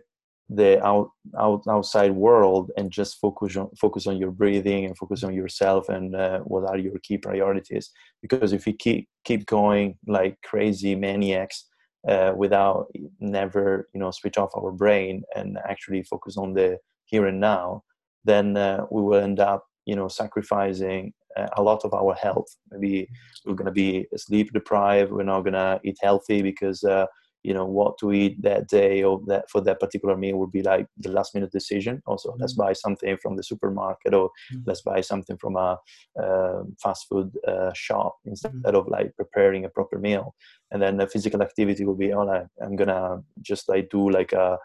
the 0.50 0.84
out, 0.84 1.10
out 1.38 1.62
outside 1.68 2.12
world 2.12 2.70
and 2.76 2.90
just 2.90 3.18
focus 3.18 3.56
on 3.56 3.70
focus 3.80 4.06
on 4.06 4.18
your 4.18 4.30
breathing 4.30 4.84
and 4.84 4.96
focus 4.96 5.24
on 5.24 5.32
yourself 5.32 5.88
and 5.88 6.14
uh, 6.14 6.40
what 6.40 6.68
are 6.68 6.76
your 6.76 6.98
key 7.02 7.16
priorities. 7.16 7.90
Because 8.20 8.52
if 8.52 8.66
we 8.66 8.74
keep 8.74 9.08
keep 9.24 9.46
going 9.46 9.96
like 10.06 10.37
crazy 10.42 10.94
maniacs 10.94 11.66
uh, 12.06 12.32
without 12.37 12.87
never 13.20 13.88
you 13.94 14.00
know 14.00 14.10
switch 14.10 14.37
off 14.37 14.50
our 14.56 14.70
brain 14.70 15.22
and 15.34 15.58
actually 15.66 16.02
focus 16.02 16.37
on 16.37 16.52
the 16.52 16.78
here 17.06 17.26
and 17.26 17.40
now 17.40 17.82
then 18.24 18.56
uh, 18.56 18.84
we 18.90 19.02
will 19.02 19.22
end 19.22 19.40
up 19.40 19.64
you 19.87 19.96
know 19.96 20.08
sacrificing 20.08 21.12
a 21.57 21.62
lot 21.62 21.85
of 21.85 21.92
our 21.94 22.14
health 22.14 22.57
maybe 22.70 23.09
we're 23.44 23.55
going 23.55 23.66
to 23.66 23.73
be 23.73 24.07
sleep 24.16 24.53
deprived 24.53 25.11
we're 25.11 25.23
not 25.23 25.42
going 25.42 25.53
to 25.53 25.81
eat 25.85 25.99
healthy 26.01 26.42
because 26.42 26.83
uh, 26.85 27.07
you 27.44 27.53
know 27.53 27.66
what 27.66 27.97
to 27.99 28.12
eat 28.12 28.40
that 28.42 28.66
day 28.68 29.05
or 29.05 29.20
that 29.27 29.49
for 29.51 29.61
that 29.61 29.79
particular 29.79 30.16
meal 30.16 30.38
would 30.38 30.51
be 30.51 30.62
like 30.62 30.87
the 30.99 31.11
last 31.11 31.35
minute 31.35 31.53
decision 31.53 32.03
also 32.07 32.31
mm-hmm. 32.31 32.40
let's 32.40 32.55
buy 32.55 32.73
something 32.73 33.16
from 33.23 33.37
the 33.37 33.42
supermarket 33.42 34.14
or 34.14 34.29
mm-hmm. 34.29 34.62
let's 34.66 34.81
buy 34.81 35.01
something 35.01 35.37
from 35.37 35.55
a 35.57 35.79
uh, 36.20 36.62
fast 36.83 37.07
food 37.09 37.31
uh, 37.47 37.73
shop 37.75 38.16
instead 38.25 38.53
mm-hmm. 38.53 38.75
of 38.75 38.88
like 38.88 39.14
preparing 39.16 39.66
a 39.66 39.68
proper 39.68 39.99
meal 39.99 40.35
and 40.73 40.83
then 40.83 40.97
the 40.97 41.07
physical 41.07 41.42
activity 41.42 41.85
will 41.85 41.94
be 41.94 42.12
oh 42.12 42.25
like, 42.25 42.47
i'm 42.62 42.77
gonna 42.77 43.23
just 43.42 43.68
like 43.68 43.88
do 43.90 44.11
like 44.11 44.33
a, 44.33 44.59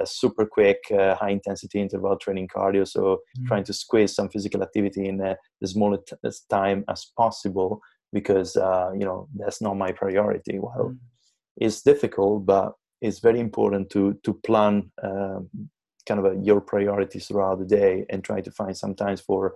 a 0.00 0.06
super 0.06 0.46
quick 0.46 0.78
uh, 0.98 1.14
high 1.14 1.30
intensity 1.30 1.80
interval 1.80 2.16
training 2.16 2.48
cardio 2.48 2.86
so 2.86 3.00
mm-hmm. 3.02 3.46
trying 3.46 3.64
to 3.64 3.72
squeeze 3.72 4.14
some 4.14 4.28
physical 4.28 4.62
activity 4.62 5.08
in 5.08 5.20
as 5.20 5.36
the 5.60 5.68
smallest 5.68 6.48
time 6.48 6.84
as 6.88 7.06
possible 7.16 7.80
because 8.12 8.56
uh, 8.56 8.90
you 8.92 9.04
know 9.04 9.28
that's 9.36 9.60
not 9.60 9.76
my 9.76 9.92
priority 9.92 10.58
Well, 10.58 10.90
mm-hmm 10.90 11.06
it's 11.60 11.82
difficult, 11.82 12.46
but 12.46 12.72
it's 13.00 13.20
very 13.20 13.38
important 13.38 13.90
to 13.90 14.18
to 14.24 14.34
plan 14.34 14.90
um, 15.02 15.48
kind 16.06 16.20
of 16.20 16.26
a, 16.26 16.36
your 16.42 16.60
priorities 16.60 17.26
throughout 17.26 17.58
the 17.58 17.64
day 17.64 18.04
and 18.10 18.24
try 18.24 18.40
to 18.40 18.50
find 18.50 18.76
some 18.76 18.94
time 18.94 19.16
for 19.16 19.54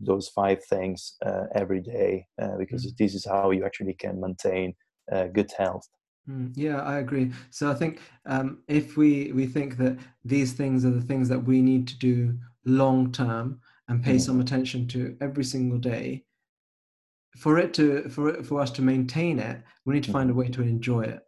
those 0.00 0.28
five 0.28 0.62
things 0.64 1.16
uh, 1.24 1.44
every 1.54 1.80
day 1.80 2.26
uh, 2.42 2.56
because 2.58 2.84
mm. 2.84 2.96
this 2.96 3.14
is 3.14 3.24
how 3.24 3.50
you 3.52 3.64
actually 3.64 3.94
can 3.94 4.20
maintain 4.20 4.74
uh, 5.12 5.26
good 5.28 5.50
health. 5.56 5.88
Mm, 6.28 6.52
yeah, 6.54 6.80
I 6.82 6.98
agree. 6.98 7.32
So 7.50 7.70
I 7.70 7.74
think 7.74 8.00
um, 8.26 8.62
if 8.68 8.96
we 8.96 9.32
we 9.32 9.46
think 9.46 9.76
that 9.78 9.98
these 10.24 10.52
things 10.52 10.84
are 10.84 10.90
the 10.90 11.02
things 11.02 11.28
that 11.28 11.44
we 11.44 11.60
need 11.60 11.86
to 11.88 11.98
do 11.98 12.38
long 12.64 13.12
term 13.12 13.60
and 13.88 14.02
pay 14.02 14.16
mm. 14.16 14.20
some 14.20 14.40
attention 14.40 14.88
to 14.88 15.16
every 15.20 15.44
single 15.44 15.78
day, 15.78 16.24
for 17.36 17.58
it 17.58 17.74
to 17.74 18.08
for 18.08 18.30
it, 18.30 18.46
for 18.46 18.60
us 18.60 18.70
to 18.72 18.82
maintain 18.82 19.38
it, 19.38 19.62
we 19.84 19.94
need 19.94 20.04
to 20.04 20.12
find 20.12 20.30
a 20.30 20.32
mm-hmm. 20.32 20.40
way 20.40 20.48
to 20.48 20.62
enjoy 20.62 21.02
it. 21.02 21.20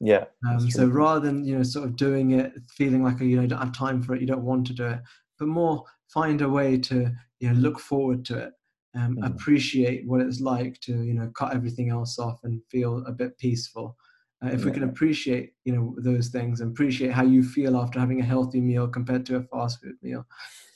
Yeah. 0.00 0.24
Um, 0.48 0.68
so 0.68 0.86
rather 0.86 1.20
than 1.20 1.44
you 1.44 1.56
know 1.56 1.62
sort 1.62 1.86
of 1.86 1.96
doing 1.96 2.32
it, 2.32 2.52
feeling 2.76 3.02
like 3.02 3.20
you 3.20 3.36
know 3.36 3.42
you 3.42 3.48
don't 3.48 3.58
have 3.58 3.76
time 3.76 4.02
for 4.02 4.14
it, 4.14 4.20
you 4.20 4.26
don't 4.26 4.44
want 4.44 4.66
to 4.66 4.74
do 4.74 4.86
it, 4.86 5.00
but 5.38 5.48
more 5.48 5.84
find 6.08 6.42
a 6.42 6.48
way 6.48 6.76
to 6.76 7.10
you 7.40 7.48
know 7.48 7.54
look 7.54 7.78
forward 7.78 8.24
to 8.26 8.38
it, 8.38 8.52
um, 8.96 9.16
mm. 9.16 9.26
appreciate 9.26 10.06
what 10.06 10.20
it's 10.20 10.40
like 10.40 10.80
to 10.80 11.02
you 11.04 11.14
know 11.14 11.30
cut 11.36 11.54
everything 11.54 11.88
else 11.88 12.18
off 12.18 12.40
and 12.42 12.60
feel 12.68 13.04
a 13.06 13.12
bit 13.12 13.38
peaceful. 13.38 13.96
Uh, 14.42 14.48
if 14.48 14.60
yeah. 14.60 14.66
we 14.66 14.72
can 14.72 14.84
appreciate 14.84 15.52
you 15.64 15.72
know 15.74 15.94
those 15.98 16.28
things 16.28 16.60
and 16.60 16.72
appreciate 16.72 17.12
how 17.12 17.22
you 17.22 17.42
feel 17.42 17.76
after 17.76 18.00
having 18.00 18.20
a 18.20 18.24
healthy 18.24 18.60
meal 18.60 18.88
compared 18.88 19.24
to 19.26 19.36
a 19.36 19.42
fast 19.42 19.80
food 19.80 19.94
meal, 20.02 20.26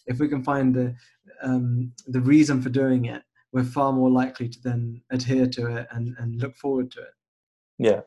if 0.07 0.19
we 0.19 0.29
can 0.29 0.43
find 0.43 0.75
the 0.75 0.95
um, 1.43 1.93
the 2.07 2.21
reason 2.21 2.63
for 2.63 2.69
doing 2.69 3.07
it, 3.07 3.23
we're 3.53 3.65
far 3.65 3.93
more 3.93 4.11
likely 4.11 4.49
to 4.49 4.61
then 4.63 5.03
adhere 5.11 5.47
to 5.47 5.67
it 5.77 5.87
and, 5.91 6.15
and 6.19 6.41
look 6.41 6.57
forward 6.57 6.91
to 6.93 7.01
it. 7.01 7.15
Yeah, 7.79 8.01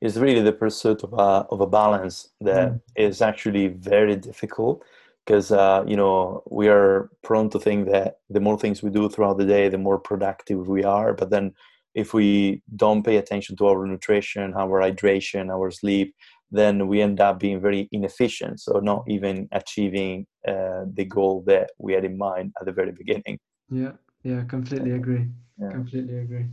it's 0.00 0.16
really 0.16 0.42
the 0.42 0.52
pursuit 0.52 1.02
of 1.02 1.12
a 1.12 1.46
of 1.50 1.60
a 1.60 1.66
balance 1.66 2.30
that 2.40 2.72
mm. 2.72 2.80
is 2.96 3.22
actually 3.22 3.68
very 3.68 4.16
difficult 4.16 4.84
because 5.24 5.50
uh, 5.50 5.84
you 5.86 5.96
know 5.96 6.42
we 6.50 6.68
are 6.68 7.10
prone 7.22 7.48
to 7.50 7.58
think 7.58 7.90
that 7.90 8.18
the 8.28 8.40
more 8.40 8.58
things 8.58 8.82
we 8.82 8.90
do 8.90 9.08
throughout 9.08 9.38
the 9.38 9.46
day, 9.46 9.68
the 9.68 9.78
more 9.78 9.98
productive 9.98 10.68
we 10.68 10.84
are. 10.84 11.14
But 11.14 11.30
then, 11.30 11.54
if 11.94 12.14
we 12.14 12.62
don't 12.76 13.04
pay 13.04 13.16
attention 13.16 13.56
to 13.56 13.66
our 13.66 13.86
nutrition, 13.86 14.54
our 14.54 14.80
hydration, 14.80 15.50
our 15.50 15.70
sleep, 15.70 16.14
then 16.50 16.88
we 16.88 17.00
end 17.00 17.20
up 17.20 17.38
being 17.38 17.60
very 17.60 17.88
inefficient. 17.92 18.60
So 18.60 18.80
not 18.80 19.04
even 19.08 19.48
achieving 19.52 20.26
uh, 20.46 20.84
the 20.92 21.04
goal 21.04 21.42
that 21.46 21.70
we 21.78 21.92
had 21.92 22.04
in 22.04 22.18
mind 22.18 22.52
at 22.60 22.66
the 22.66 22.72
very 22.72 22.92
beginning. 22.92 23.38
Yeah. 23.70 23.92
Yeah, 24.24 24.42
completely 24.44 24.92
agree. 24.92 25.28
Yeah. 25.60 25.70
Completely 25.70 26.18
agree. 26.18 26.46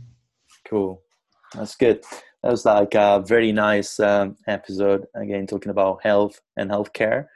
Cool. 0.68 1.02
That's 1.54 1.74
good. 1.74 2.02
That 2.42 2.50
was 2.50 2.64
like 2.64 2.94
a 2.94 3.24
very 3.26 3.50
nice 3.50 3.98
um, 3.98 4.36
episode. 4.46 5.06
Again, 5.14 5.46
talking 5.46 5.70
about 5.70 6.02
health 6.02 6.40
and 6.56 6.70
healthcare, 6.70 7.26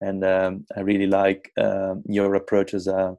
and 0.00 0.24
um, 0.24 0.64
I 0.76 0.80
really 0.80 1.06
like 1.06 1.50
um, 1.58 2.02
your 2.06 2.34
approach 2.34 2.72
as 2.74 2.86
a 2.86 3.16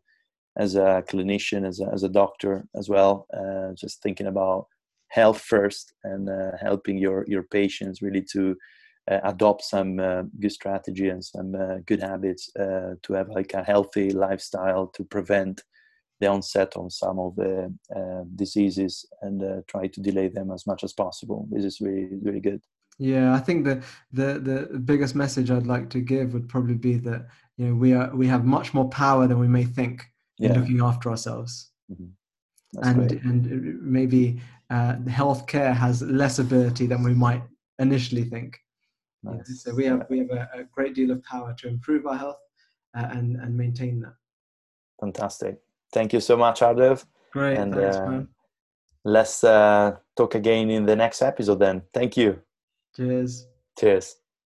as 0.58 0.76
a 0.76 1.04
clinician, 1.10 1.68
as 1.68 1.80
a, 1.80 1.88
as 1.94 2.04
a 2.04 2.10
doctor 2.10 2.66
as 2.76 2.90
well. 2.90 3.28
Uh, 3.34 3.74
just 3.74 4.02
thinking 4.02 4.28
about 4.28 4.68
health 5.08 5.42
first 5.42 5.94
and 6.04 6.30
uh, 6.30 6.52
helping 6.60 6.98
your 6.98 7.24
your 7.28 7.44
patients 7.44 8.02
really 8.02 8.22
to 8.22 8.56
uh, 9.12 9.20
adopt 9.26 9.64
some 9.64 10.00
uh, 10.00 10.24
good 10.40 10.52
strategy 10.52 11.10
and 11.10 11.24
some 11.24 11.54
uh, 11.56 11.78
good 11.86 12.02
habits 12.02 12.50
uh, 12.56 12.96
to 13.04 13.14
have 13.14 13.30
like 13.30 13.54
a 13.54 13.64
healthy 13.64 14.12
lifestyle 14.12 14.88
to 14.88 15.04
prevent 15.04 15.62
the 16.22 16.28
onset 16.28 16.78
on 16.78 16.90
some 16.90 17.20
of 17.20 17.36
the 17.36 17.74
diseases 18.36 19.06
and 19.24 19.44
try 19.68 19.88
to 19.88 20.00
delay 20.00 20.30
them 20.30 20.52
as 20.52 20.66
much 20.66 20.84
as 20.84 20.94
possible. 20.94 21.48
This 21.52 21.66
is 21.66 21.82
really 21.82 22.08
really 22.22 22.40
good. 22.40 22.62
Yeah, 22.98 23.34
I 23.34 23.40
think 23.40 23.66
the 23.66 23.84
the 24.14 24.40
the 24.40 24.80
biggest 24.80 25.16
message 25.16 25.52
I'd 25.52 25.68
like 25.68 25.90
to 25.90 26.00
give 26.00 26.34
would 26.34 26.48
probably 26.48 26.76
be 26.76 26.96
that 27.00 27.28
you 27.58 27.68
know 27.68 27.76
we 27.76 27.94
are 27.94 28.16
we 28.16 28.28
have 28.28 28.46
much 28.46 28.74
more 28.74 28.90
power 28.90 29.28
than 29.28 29.40
we 29.40 29.48
may 29.48 29.66
think 29.66 30.06
in 30.40 30.52
yeah. 30.52 30.60
looking 30.60 30.82
after 30.82 31.10
ourselves. 31.10 31.72
Mm-hmm. 31.92 32.08
And 32.82 33.10
great. 33.10 33.24
and 33.24 33.82
maybe 33.84 34.42
uh, 34.70 34.96
healthcare 35.06 35.76
has 35.76 36.02
less 36.02 36.40
ability 36.40 36.88
than 36.88 37.04
we 37.04 37.14
might 37.14 37.44
initially 37.78 38.24
think. 38.24 38.60
Nice. 39.24 39.64
So 39.64 39.74
we 39.74 39.86
have 39.86 40.06
we 40.10 40.20
have 40.20 40.32
a, 40.32 40.50
a, 40.54 40.64
great 40.76 40.96
deal 40.96 41.12
of 41.12 41.24
power 41.24 41.56
to 41.60 41.68
improve 41.68 42.06
our 42.08 42.18
health 42.18 42.40
uh, 42.98 43.08
and 43.12 43.38
and 43.38 43.56
maintain 43.56 44.02
that. 44.02 44.16
Fantastic. 45.00 45.60
Thank 45.94 46.14
you 46.14 46.20
so 46.20 46.36
much, 46.36 46.60
Hardev. 46.60 47.06
Great. 47.32 47.58
And 47.58 47.74
thanks, 47.74 47.98
uh, 47.98 48.06
man. 48.06 48.28
let's 49.06 49.44
uh, 49.44 49.98
talk 50.18 50.36
again 50.36 50.70
in 50.70 50.86
the 50.86 50.96
next 50.96 51.22
episode 51.22 51.60
then. 51.60 51.84
Thank 51.94 52.18
you. 52.18 52.42
Cheers. 52.96 53.48
Cheers. 53.80 54.23